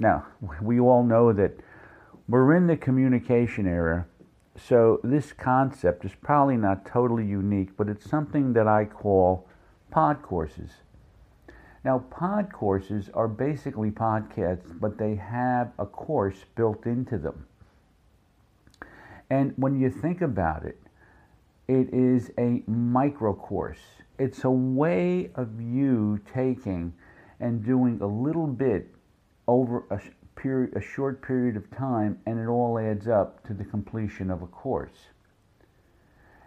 Now, 0.00 0.26
we 0.60 0.80
all 0.80 1.04
know 1.04 1.32
that 1.32 1.52
we're 2.28 2.54
in 2.54 2.66
the 2.66 2.76
communication 2.76 3.66
era, 3.66 4.06
so 4.56 5.00
this 5.02 5.32
concept 5.32 6.04
is 6.04 6.12
probably 6.20 6.56
not 6.56 6.86
totally 6.86 7.26
unique, 7.26 7.76
but 7.76 7.88
it's 7.88 8.08
something 8.08 8.52
that 8.52 8.66
I 8.66 8.84
call 8.84 9.46
pod 9.90 10.22
courses. 10.22 10.70
Now, 11.84 12.00
pod 12.10 12.52
courses 12.52 13.08
are 13.14 13.28
basically 13.28 13.90
podcasts, 13.90 14.78
but 14.78 14.98
they 14.98 15.14
have 15.14 15.72
a 15.78 15.86
course 15.86 16.44
built 16.56 16.86
into 16.86 17.18
them. 17.18 17.46
And 19.30 19.52
when 19.56 19.80
you 19.80 19.90
think 19.90 20.20
about 20.20 20.64
it, 20.64 20.78
it 21.68 21.92
is 21.92 22.30
a 22.38 22.62
micro 22.66 23.34
course 23.34 23.97
it's 24.18 24.44
a 24.44 24.50
way 24.50 25.30
of 25.34 25.60
you 25.60 26.20
taking 26.32 26.92
and 27.40 27.64
doing 27.64 28.00
a 28.00 28.06
little 28.06 28.46
bit 28.46 28.88
over 29.46 29.84
a 29.90 30.00
period, 30.38 30.76
a 30.76 30.80
short 30.80 31.22
period 31.22 31.56
of 31.56 31.70
time, 31.70 32.18
and 32.26 32.38
it 32.38 32.46
all 32.46 32.78
adds 32.78 33.08
up 33.08 33.46
to 33.46 33.54
the 33.54 33.64
completion 33.64 34.30
of 34.30 34.42
a 34.42 34.46
course. 34.46 35.08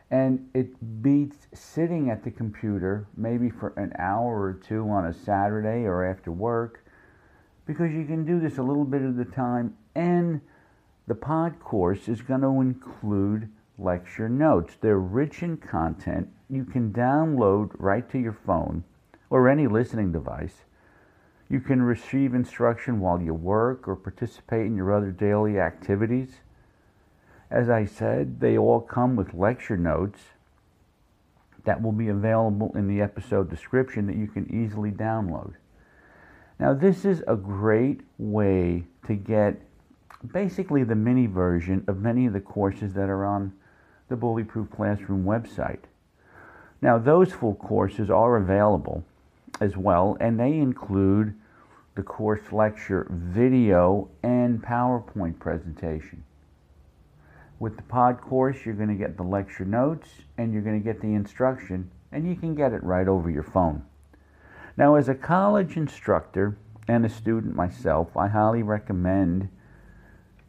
And 0.09 0.49
it 0.53 1.01
beats 1.01 1.47
sitting 1.53 2.09
at 2.09 2.23
the 2.23 2.31
computer 2.31 3.07
maybe 3.15 3.49
for 3.49 3.73
an 3.77 3.93
hour 3.97 4.41
or 4.41 4.53
two 4.53 4.89
on 4.89 5.05
a 5.05 5.13
Saturday 5.13 5.85
or 5.85 6.05
after 6.05 6.31
work, 6.31 6.85
because 7.65 7.93
you 7.93 8.05
can 8.05 8.25
do 8.25 8.39
this 8.39 8.57
a 8.57 8.63
little 8.63 8.83
bit 8.83 9.01
at 9.01 9.17
a 9.17 9.31
time, 9.31 9.77
and 9.95 10.41
the 11.07 11.15
pod 11.15 11.59
course 11.61 12.09
is 12.09 12.21
going 12.21 12.41
to 12.41 12.59
include 12.59 13.49
lecture 13.77 14.27
notes. 14.27 14.75
They're 14.81 14.99
rich 14.99 15.41
in 15.41 15.57
content 15.57 16.29
you 16.51 16.65
can 16.65 16.91
download 16.91 17.71
right 17.79 18.09
to 18.11 18.19
your 18.19 18.37
phone 18.45 18.83
or 19.29 19.47
any 19.47 19.67
listening 19.67 20.11
device. 20.11 20.65
You 21.49 21.61
can 21.61 21.81
receive 21.81 22.33
instruction 22.33 22.99
while 22.99 23.21
you 23.21 23.33
work 23.33 23.87
or 23.87 23.95
participate 23.95 24.65
in 24.65 24.75
your 24.75 24.93
other 24.93 25.11
daily 25.11 25.59
activities. 25.59 26.41
As 27.49 27.69
I 27.69 27.85
said, 27.85 28.41
they 28.41 28.57
all 28.57 28.81
come 28.81 29.15
with 29.15 29.33
lecture 29.33 29.77
notes 29.77 30.19
that 31.63 31.81
will 31.81 31.91
be 31.91 32.09
available 32.09 32.71
in 32.75 32.87
the 32.87 33.01
episode 33.01 33.49
description 33.49 34.07
that 34.07 34.15
you 34.15 34.27
can 34.27 34.49
easily 34.53 34.91
download. 34.91 35.53
Now, 36.59 36.73
this 36.73 37.05
is 37.05 37.23
a 37.27 37.35
great 37.35 38.01
way 38.17 38.83
to 39.07 39.15
get 39.15 39.61
basically 40.33 40.83
the 40.83 40.95
mini 40.95 41.27
version 41.27 41.83
of 41.87 42.01
many 42.01 42.25
of 42.25 42.33
the 42.33 42.39
courses 42.39 42.93
that 42.93 43.09
are 43.09 43.25
on 43.25 43.53
the 44.09 44.15
Bullyproof 44.15 44.69
Classroom 44.69 45.23
website. 45.23 45.83
Now, 46.81 46.97
those 46.97 47.31
full 47.31 47.55
courses 47.55 48.09
are 48.09 48.37
available 48.37 49.03
as 49.59 49.77
well, 49.77 50.17
and 50.19 50.39
they 50.39 50.57
include 50.57 51.35
the 51.93 52.01
course 52.01 52.51
lecture 52.51 53.07
video 53.11 54.09
and 54.23 54.63
PowerPoint 54.63 55.37
presentation. 55.39 56.23
With 57.59 57.75
the 57.75 57.83
pod 57.83 58.21
course, 58.21 58.65
you're 58.65 58.73
going 58.73 58.89
to 58.89 58.95
get 58.95 59.17
the 59.17 59.23
lecture 59.23 59.65
notes 59.65 60.09
and 60.37 60.51
you're 60.51 60.63
going 60.63 60.81
to 60.81 60.83
get 60.83 61.01
the 61.01 61.13
instruction, 61.13 61.91
and 62.11 62.27
you 62.27 62.35
can 62.35 62.55
get 62.55 62.73
it 62.73 62.83
right 62.83 63.07
over 63.07 63.29
your 63.29 63.43
phone. 63.43 63.83
Now, 64.75 64.95
as 64.95 65.07
a 65.07 65.13
college 65.13 65.77
instructor 65.77 66.57
and 66.87 67.05
a 67.05 67.09
student 67.09 67.55
myself, 67.55 68.17
I 68.17 68.29
highly 68.29 68.63
recommend 68.63 69.49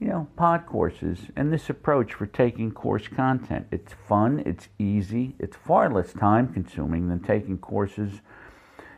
you 0.02 0.08
know, 0.08 0.26
pod 0.34 0.66
courses 0.66 1.28
and 1.36 1.52
this 1.52 1.70
approach 1.70 2.12
for 2.14 2.26
taking 2.26 2.72
course 2.72 3.06
content. 3.06 3.68
It's 3.70 3.92
fun, 3.92 4.42
it's 4.44 4.68
easy, 4.76 5.36
it's 5.38 5.56
far 5.56 5.88
less 5.88 6.12
time 6.12 6.52
consuming 6.52 7.08
than 7.08 7.20
taking 7.20 7.56
courses, 7.56 8.20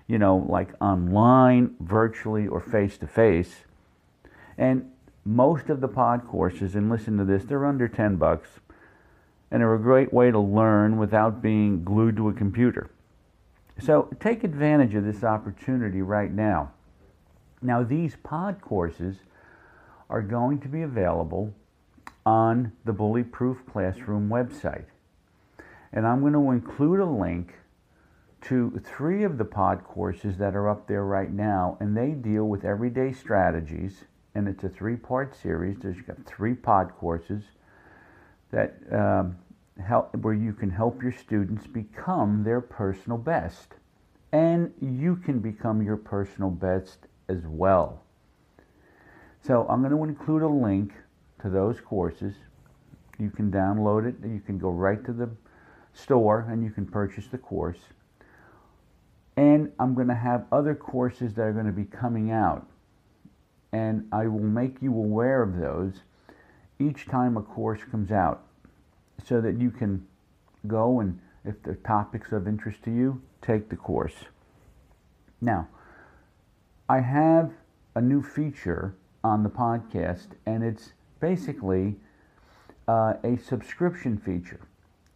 you 0.06 0.18
know, 0.18 0.46
like 0.48 0.70
online, 0.80 1.74
virtually, 1.78 2.46
or 2.46 2.58
face 2.58 2.96
to 2.98 3.06
face. 3.06 3.64
And 4.56 4.90
most 5.26 5.68
of 5.68 5.82
the 5.82 5.88
pod 5.88 6.26
courses, 6.26 6.74
and 6.74 6.88
listen 6.88 7.18
to 7.18 7.24
this, 7.26 7.44
they're 7.44 7.66
under 7.66 7.86
10 7.86 8.16
bucks 8.16 8.48
and 9.50 9.62
are 9.62 9.74
a 9.74 9.78
great 9.78 10.10
way 10.10 10.30
to 10.30 10.40
learn 10.40 10.96
without 10.96 11.42
being 11.42 11.84
glued 11.84 12.16
to 12.16 12.30
a 12.30 12.32
computer. 12.32 12.88
So 13.78 14.08
take 14.20 14.42
advantage 14.42 14.94
of 14.94 15.04
this 15.04 15.22
opportunity 15.22 16.00
right 16.00 16.32
now. 16.32 16.72
Now, 17.60 17.82
these 17.82 18.16
pod 18.22 18.62
courses 18.62 19.16
are 20.14 20.22
going 20.22 20.60
to 20.60 20.68
be 20.68 20.82
available 20.82 21.52
on 22.24 22.70
the 22.84 22.92
Bullyproof 22.92 23.66
Classroom 23.66 24.28
website. 24.28 24.84
And 25.92 26.06
I'm 26.06 26.20
going 26.20 26.34
to 26.34 26.52
include 26.52 27.00
a 27.00 27.04
link 27.04 27.54
to 28.42 28.80
three 28.84 29.24
of 29.24 29.38
the 29.38 29.44
pod 29.44 29.82
courses 29.82 30.38
that 30.38 30.54
are 30.54 30.68
up 30.68 30.86
there 30.86 31.04
right 31.04 31.32
now, 31.32 31.76
and 31.80 31.96
they 31.96 32.10
deal 32.10 32.44
with 32.44 32.64
everyday 32.64 33.12
strategies. 33.12 34.04
And 34.36 34.46
it's 34.46 34.62
a 34.62 34.68
three 34.68 34.94
part 34.94 35.34
series. 35.34 35.78
There's 35.80 36.00
got 36.02 36.24
three 36.24 36.54
pod 36.54 36.92
courses 36.96 37.42
that 38.52 38.76
um, 38.92 39.36
help, 39.84 40.14
where 40.18 40.32
you 40.32 40.52
can 40.52 40.70
help 40.70 41.02
your 41.02 41.10
students 41.10 41.66
become 41.66 42.44
their 42.44 42.60
personal 42.60 43.18
best. 43.18 43.72
And 44.30 44.72
you 44.80 45.16
can 45.16 45.40
become 45.40 45.82
your 45.82 45.96
personal 45.96 46.50
best 46.50 46.98
as 47.28 47.40
well. 47.48 48.03
So 49.46 49.66
I'm 49.68 49.82
going 49.82 49.94
to 49.94 50.02
include 50.04 50.42
a 50.42 50.48
link 50.48 50.92
to 51.42 51.50
those 51.50 51.78
courses. 51.78 52.34
You 53.18 53.30
can 53.30 53.50
download 53.50 54.08
it. 54.08 54.14
You 54.26 54.40
can 54.40 54.58
go 54.58 54.70
right 54.70 55.04
to 55.04 55.12
the 55.12 55.28
store 55.92 56.46
and 56.48 56.64
you 56.64 56.70
can 56.70 56.86
purchase 56.86 57.26
the 57.26 57.36
course. 57.36 57.78
And 59.36 59.70
I'm 59.78 59.94
going 59.94 60.08
to 60.08 60.14
have 60.14 60.46
other 60.50 60.74
courses 60.74 61.34
that 61.34 61.42
are 61.42 61.52
going 61.52 61.66
to 61.66 61.72
be 61.72 61.84
coming 61.84 62.30
out. 62.30 62.66
And 63.72 64.06
I 64.12 64.28
will 64.28 64.40
make 64.40 64.80
you 64.80 64.94
aware 64.94 65.42
of 65.42 65.58
those 65.58 66.00
each 66.78 67.06
time 67.06 67.36
a 67.36 67.42
course 67.42 67.80
comes 67.90 68.10
out 68.10 68.44
so 69.26 69.42
that 69.42 69.60
you 69.60 69.70
can 69.70 70.06
go 70.66 71.00
and, 71.00 71.20
if 71.44 71.62
the 71.62 71.74
topic's 71.74 72.32
of 72.32 72.48
interest 72.48 72.82
to 72.84 72.90
you, 72.90 73.20
take 73.42 73.68
the 73.68 73.76
course. 73.76 74.14
Now, 75.42 75.68
I 76.88 77.00
have 77.00 77.52
a 77.94 78.00
new 78.00 78.22
feature 78.22 78.94
on 79.24 79.42
the 79.42 79.48
podcast, 79.48 80.28
and 80.46 80.62
it's 80.62 80.92
basically 81.18 81.96
uh, 82.86 83.14
a 83.24 83.38
subscription 83.38 84.18
feature. 84.18 84.60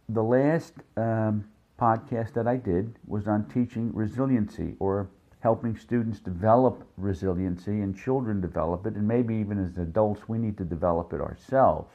The 0.09 0.23
last 0.23 0.73
um, 0.97 1.47
podcast 1.79 2.33
that 2.33 2.47
I 2.47 2.57
did 2.57 2.95
was 3.07 3.27
on 3.27 3.45
teaching 3.45 3.91
resiliency 3.93 4.75
or 4.79 5.07
helping 5.41 5.77
students 5.77 6.19
develop 6.19 6.83
resiliency 6.97 7.79
and 7.81 7.95
children 7.95 8.41
develop 8.41 8.85
it, 8.87 8.95
and 8.95 9.07
maybe 9.07 9.35
even 9.35 9.63
as 9.63 9.77
adults, 9.77 10.27
we 10.27 10.39
need 10.39 10.57
to 10.57 10.65
develop 10.65 11.13
it 11.13 11.21
ourselves. 11.21 11.93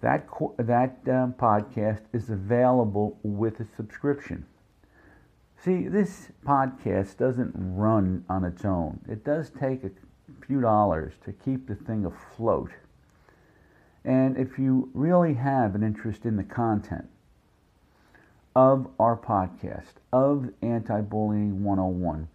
That, 0.00 0.26
that 0.58 0.98
um, 1.08 1.34
podcast 1.34 2.02
is 2.12 2.30
available 2.30 3.18
with 3.22 3.60
a 3.60 3.66
subscription. 3.76 4.46
See, 5.62 5.88
this 5.88 6.28
podcast 6.44 7.16
doesn't 7.16 7.52
run 7.56 8.24
on 8.28 8.44
its 8.44 8.64
own. 8.64 9.00
It 9.08 9.24
does 9.24 9.50
take 9.50 9.82
a 9.84 9.90
few 10.46 10.60
dollars 10.60 11.14
to 11.24 11.32
keep 11.32 11.66
the 11.66 11.74
thing 11.74 12.04
afloat. 12.04 12.70
And 14.04 14.36
if 14.36 14.58
you 14.58 14.90
really 14.94 15.34
have 15.34 15.74
an 15.74 15.82
interest 15.82 16.24
in 16.24 16.36
the 16.36 16.44
content 16.44 17.08
of 18.54 18.88
our 19.00 19.16
podcast, 19.16 19.94
of 20.12 20.50
Anti 20.62 21.00
Bullying 21.00 21.64
101, 21.64 22.28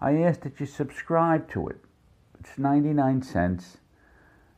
I 0.00 0.18
ask 0.22 0.40
that 0.42 0.60
you 0.60 0.66
subscribe 0.66 1.50
to 1.50 1.68
it. 1.68 1.78
It's 2.38 2.56
99 2.58 3.22
cents, 3.22 3.78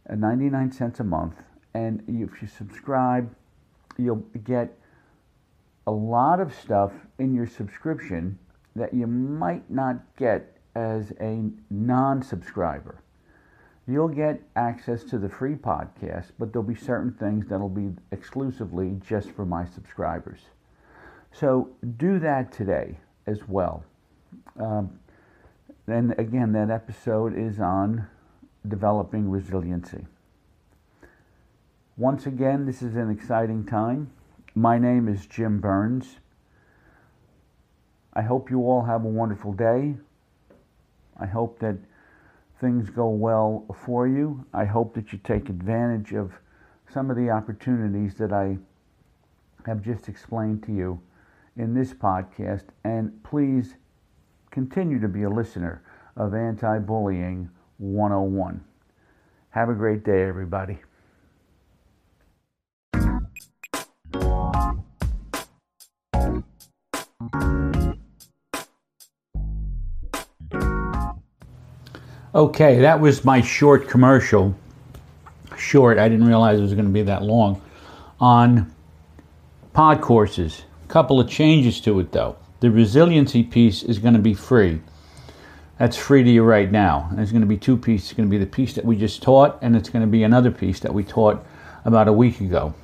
uh, 0.08 0.14
99 0.14 0.72
cents 0.72 1.00
a 1.00 1.04
month. 1.04 1.36
And 1.72 2.02
if 2.06 2.42
you 2.42 2.48
subscribe, 2.48 3.34
you'll 3.96 4.24
get 4.44 4.78
a 5.88 5.90
lot 5.90 6.38
of 6.38 6.54
stuff 6.54 6.92
in 7.18 7.34
your 7.34 7.46
subscription 7.46 8.38
that 8.76 8.92
you 8.92 9.06
might 9.06 9.70
not 9.70 9.96
get 10.18 10.58
as 10.74 11.14
a 11.18 11.48
non 11.70 12.22
subscriber. 12.22 13.00
You'll 13.86 14.08
get 14.08 14.42
access 14.54 15.02
to 15.04 15.18
the 15.18 15.30
free 15.30 15.54
podcast, 15.54 16.32
but 16.38 16.52
there'll 16.52 16.68
be 16.68 16.74
certain 16.74 17.12
things 17.12 17.48
that'll 17.48 17.70
be 17.70 17.88
exclusively 18.12 19.00
just 19.00 19.30
for 19.30 19.46
my 19.46 19.64
subscribers. 19.64 20.40
So 21.32 21.70
do 21.96 22.18
that 22.18 22.52
today 22.52 22.98
as 23.26 23.48
well. 23.48 23.82
Um, 24.60 25.00
and 25.86 26.14
again, 26.18 26.52
that 26.52 26.70
episode 26.70 27.34
is 27.34 27.60
on 27.60 28.06
developing 28.68 29.30
resiliency. 29.30 30.06
Once 31.96 32.26
again, 32.26 32.66
this 32.66 32.82
is 32.82 32.94
an 32.94 33.10
exciting 33.10 33.64
time. 33.64 34.10
My 34.58 34.76
name 34.76 35.06
is 35.06 35.24
Jim 35.24 35.60
Burns. 35.60 36.16
I 38.12 38.22
hope 38.22 38.50
you 38.50 38.62
all 38.62 38.82
have 38.82 39.04
a 39.04 39.08
wonderful 39.08 39.52
day. 39.52 39.94
I 41.16 41.26
hope 41.26 41.60
that 41.60 41.76
things 42.60 42.90
go 42.90 43.08
well 43.08 43.66
for 43.84 44.08
you. 44.08 44.44
I 44.52 44.64
hope 44.64 44.94
that 44.94 45.12
you 45.12 45.20
take 45.22 45.48
advantage 45.48 46.12
of 46.12 46.32
some 46.92 47.08
of 47.08 47.16
the 47.16 47.30
opportunities 47.30 48.16
that 48.16 48.32
I 48.32 48.58
have 49.64 49.80
just 49.80 50.08
explained 50.08 50.64
to 50.64 50.72
you 50.72 51.00
in 51.56 51.72
this 51.72 51.94
podcast. 51.94 52.64
And 52.82 53.22
please 53.22 53.76
continue 54.50 54.98
to 54.98 55.08
be 55.08 55.22
a 55.22 55.30
listener 55.30 55.84
of 56.16 56.34
Anti 56.34 56.80
Bullying 56.80 57.48
101. 57.76 58.64
Have 59.50 59.68
a 59.68 59.74
great 59.74 60.02
day, 60.02 60.24
everybody. 60.24 60.80
Okay, 72.34 72.80
that 72.80 73.00
was 73.00 73.24
my 73.24 73.40
short 73.40 73.88
commercial. 73.88 74.54
Short, 75.56 75.98
I 75.98 76.08
didn't 76.08 76.26
realize 76.26 76.58
it 76.58 76.62
was 76.62 76.74
going 76.74 76.86
to 76.86 76.92
be 76.92 77.02
that 77.02 77.22
long. 77.22 77.60
On 78.20 78.72
pod 79.72 80.00
courses. 80.00 80.62
A 80.84 80.88
couple 80.88 81.20
of 81.20 81.28
changes 81.28 81.80
to 81.80 81.98
it 82.00 82.12
though. 82.12 82.36
The 82.60 82.70
resiliency 82.70 83.42
piece 83.42 83.82
is 83.82 83.98
going 83.98 84.14
to 84.14 84.20
be 84.20 84.34
free. 84.34 84.80
That's 85.78 85.96
free 85.96 86.24
to 86.24 86.30
you 86.30 86.42
right 86.42 86.70
now. 86.70 87.08
There's 87.12 87.30
going 87.30 87.42
to 87.42 87.46
be 87.46 87.56
two 87.56 87.76
pieces. 87.76 88.10
It's 88.10 88.16
going 88.16 88.28
to 88.28 88.30
be 88.30 88.38
the 88.38 88.50
piece 88.50 88.74
that 88.74 88.84
we 88.84 88.96
just 88.96 89.22
taught, 89.22 89.58
and 89.62 89.76
it's 89.76 89.88
going 89.88 90.02
to 90.02 90.10
be 90.10 90.24
another 90.24 90.50
piece 90.50 90.80
that 90.80 90.92
we 90.92 91.04
taught 91.04 91.44
about 91.84 92.08
a 92.08 92.12
week 92.12 92.40
ago. 92.40 92.74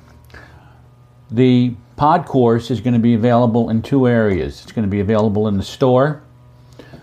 The 1.29 1.75
pod 1.95 2.25
course 2.25 2.71
is 2.71 2.81
going 2.81 2.93
to 2.93 2.99
be 2.99 3.13
available 3.13 3.69
in 3.69 3.81
two 3.81 4.07
areas. 4.07 4.61
It's 4.63 4.71
going 4.71 4.85
to 4.85 4.91
be 4.91 4.99
available 4.99 5.47
in 5.47 5.57
the 5.57 5.63
store, 5.63 6.21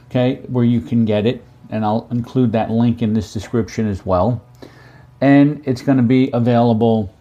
okay, 0.09 0.43
where 0.49 0.65
you 0.65 0.81
can 0.81 1.05
get 1.05 1.27
it 1.27 1.45
and 1.73 1.87
I'll 1.87 2.07
include 2.11 2.53
that 2.53 2.71
link 2.71 3.03
in 3.03 3.15
this 3.15 3.33
description 3.33 3.89
as 3.89 4.05
well. 4.07 4.45
And 5.21 5.63
it's 5.67 5.81
going 5.81 5.97
to 5.97 6.05
be 6.05 6.31
available 6.33 7.13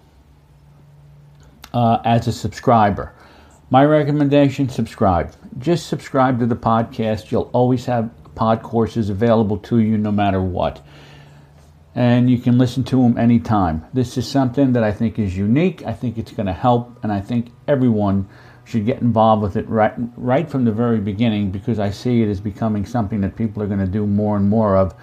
uh, 1.74 2.00
as 2.04 2.28
a 2.28 2.34
subscriber. 2.34 3.14
My 3.70 3.86
recommendation 3.86 4.68
subscribe. 4.68 5.34
Just 5.58 5.88
subscribe 5.88 6.38
to 6.40 6.46
the 6.46 6.56
podcast. 6.56 7.32
You'll 7.32 7.50
always 7.54 7.86
have 7.86 8.12
pod 8.36 8.62
courses 8.62 9.10
available 9.10 9.58
to 9.60 9.80
you 9.80 9.98
no 9.98 10.12
matter 10.12 10.42
what. 10.42 10.86
And 11.93 12.30
you 12.30 12.38
can 12.38 12.58
listen 12.58 12.84
to 12.86 13.01
them 13.01 13.17
anytime. 13.17 13.86
This 13.93 14.17
is 14.17 14.27
something 14.27 14.73
that 14.73 14.84
I 14.84 14.91
think 14.91 15.19
is 15.19 15.36
unique. 15.36 15.86
I 15.86 15.93
think 15.93 16.17
it's 16.17 16.32
going 16.32 16.45
to 16.45 16.54
help, 16.54 17.04
and 17.04 17.12
I 17.12 17.19
think 17.19 17.51
everyone 17.67 18.30
should 18.63 18.86
get 18.86 19.01
involved 19.01 19.41
with 19.41 19.58
it 19.58 19.67
right 19.67 19.93
right 20.15 20.49
from 20.49 20.63
the 20.63 20.71
very 20.71 20.99
beginning 20.99 21.51
because 21.51 21.80
I 21.80 21.89
see 21.89 22.21
it 22.21 22.30
as 22.30 22.39
becoming 22.39 22.86
something 22.86 23.19
that 23.21 23.36
people 23.36 23.62
are 23.62 23.67
going 23.67 23.80
to 23.80 23.91
do 23.91 24.06
more 24.08 24.38
and 24.38 24.47
more 24.47 24.77
of. 24.77 24.93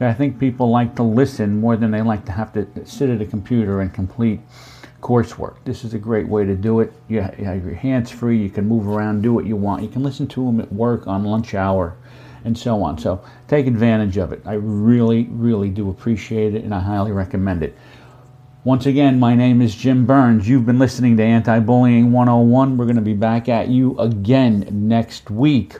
I 0.00 0.14
think 0.14 0.38
people 0.38 0.70
like 0.70 0.96
to 0.96 1.02
listen 1.02 1.60
more 1.60 1.76
than 1.76 1.90
they 1.90 2.00
like 2.00 2.24
to 2.24 2.32
have 2.32 2.54
to 2.54 2.66
sit 2.86 3.10
at 3.10 3.20
a 3.20 3.26
computer 3.26 3.82
and 3.82 3.92
complete 3.92 4.40
coursework. 5.02 5.56
This 5.64 5.84
is 5.84 5.92
a 5.92 5.98
great 5.98 6.26
way 6.26 6.46
to 6.46 6.54
do 6.54 6.80
it. 6.80 6.92
You 7.08 7.20
have 7.20 7.38
your 7.38 7.74
hands 7.74 8.10
free. 8.10 8.38
You 8.38 8.48
can 8.48 8.66
move 8.66 8.88
around, 8.88 9.22
do 9.22 9.34
what 9.34 9.44
you 9.44 9.56
want. 9.56 9.82
You 9.82 9.88
can 9.88 10.02
listen 10.02 10.26
to 10.28 10.46
them 10.46 10.60
at 10.60 10.72
work, 10.72 11.06
on 11.06 11.24
lunch 11.24 11.54
hour, 11.54 11.96
and 12.44 12.56
so 12.56 12.82
on. 12.82 12.98
So 12.98 13.22
take 13.48 13.66
advantage 13.66 14.16
of 14.16 14.32
it. 14.32 14.42
I 14.44 14.54
really, 14.54 15.24
really 15.30 15.68
do 15.68 15.90
appreciate 15.90 16.54
it, 16.54 16.64
and 16.64 16.74
I 16.74 16.80
highly 16.80 17.12
recommend 17.12 17.62
it. 17.62 17.76
Once 18.62 18.84
again, 18.84 19.18
my 19.18 19.34
name 19.34 19.62
is 19.62 19.74
Jim 19.74 20.04
Burns. 20.04 20.46
You've 20.46 20.66
been 20.66 20.78
listening 20.78 21.16
to 21.16 21.22
Anti 21.22 21.60
Bullying 21.60 22.12
101. 22.12 22.76
We're 22.76 22.84
going 22.84 22.96
to 22.96 23.02
be 23.02 23.14
back 23.14 23.48
at 23.48 23.68
you 23.68 23.98
again 23.98 24.68
next 24.70 25.30
week. 25.30 25.78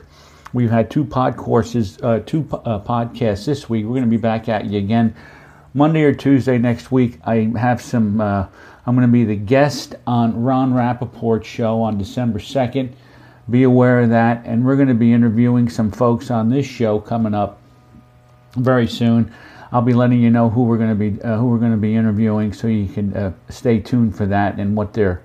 We've 0.51 0.71
had 0.71 0.89
two 0.89 1.05
pod 1.05 1.37
courses, 1.37 1.99
uh, 2.01 2.21
two 2.25 2.47
uh, 2.51 2.79
podcasts 2.79 3.45
this 3.45 3.69
week. 3.69 3.85
We're 3.85 3.91
going 3.91 4.03
to 4.03 4.09
be 4.09 4.17
back 4.17 4.49
at 4.49 4.65
you 4.65 4.79
again 4.79 5.15
Monday 5.73 6.01
or 6.03 6.13
Tuesday 6.13 6.57
next 6.57 6.91
week. 6.91 7.19
I 7.23 7.51
have 7.55 7.81
some, 7.81 8.19
uh, 8.19 8.47
I'm 8.85 8.95
going 8.95 9.07
to 9.07 9.11
be 9.11 9.25
the 9.25 9.35
guest 9.35 9.95
on 10.07 10.41
Ron 10.41 10.73
Rappaport's 10.73 11.47
show 11.47 11.81
on 11.81 11.97
December 11.97 12.39
2nd. 12.39 12.93
Be 13.49 13.63
aware 13.63 14.01
of 14.01 14.09
that. 14.09 14.45
And 14.45 14.65
we're 14.65 14.75
going 14.75 14.87
to 14.87 14.93
be 14.93 15.11
interviewing 15.13 15.69
some 15.69 15.91
folks 15.91 16.31
on 16.31 16.49
this 16.49 16.65
show 16.65 16.99
coming 16.99 17.33
up 17.33 17.59
very 18.55 18.87
soon. 18.87 19.33
I'll 19.71 19.81
be 19.81 19.93
letting 19.93 20.19
you 20.19 20.29
know 20.29 20.49
who 20.49 20.63
we're 20.63 20.77
going 20.77 20.89
to 20.89 20.95
be 20.95 21.21
uh, 21.21 21.37
who 21.37 21.47
we're 21.47 21.57
going 21.57 21.71
to 21.71 21.77
be 21.77 21.95
interviewing, 21.95 22.51
so 22.51 22.67
you 22.67 22.87
can 22.87 23.15
uh, 23.15 23.33
stay 23.49 23.79
tuned 23.79 24.15
for 24.15 24.25
that 24.25 24.59
and 24.59 24.75
what 24.75 24.93
they're 24.93 25.23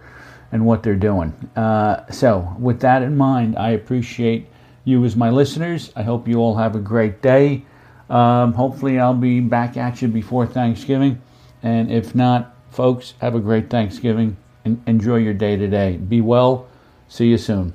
and 0.52 0.64
what 0.64 0.84
they're 0.84 0.94
doing. 0.94 1.32
Uh, 1.56 2.08
so, 2.12 2.54
with 2.58 2.80
that 2.80 3.02
in 3.02 3.16
mind, 3.16 3.58
I 3.58 3.70
appreciate 3.70 4.46
you 4.84 5.04
as 5.04 5.16
my 5.16 5.30
listeners. 5.30 5.92
I 5.96 6.04
hope 6.04 6.28
you 6.28 6.38
all 6.38 6.54
have 6.56 6.76
a 6.76 6.78
great 6.78 7.22
day. 7.22 7.64
Um, 8.08 8.52
hopefully, 8.52 9.00
I'll 9.00 9.14
be 9.14 9.40
back 9.40 9.76
at 9.76 10.00
you 10.00 10.06
before 10.06 10.46
Thanksgiving, 10.46 11.20
and 11.64 11.90
if 11.90 12.14
not, 12.14 12.54
folks, 12.70 13.14
have 13.20 13.34
a 13.34 13.40
great 13.40 13.68
Thanksgiving 13.68 14.36
and 14.64 14.80
enjoy 14.86 15.16
your 15.16 15.34
day 15.34 15.56
today. 15.56 15.96
Be 15.96 16.20
well. 16.20 16.68
See 17.08 17.26
you 17.26 17.38
soon. 17.38 17.74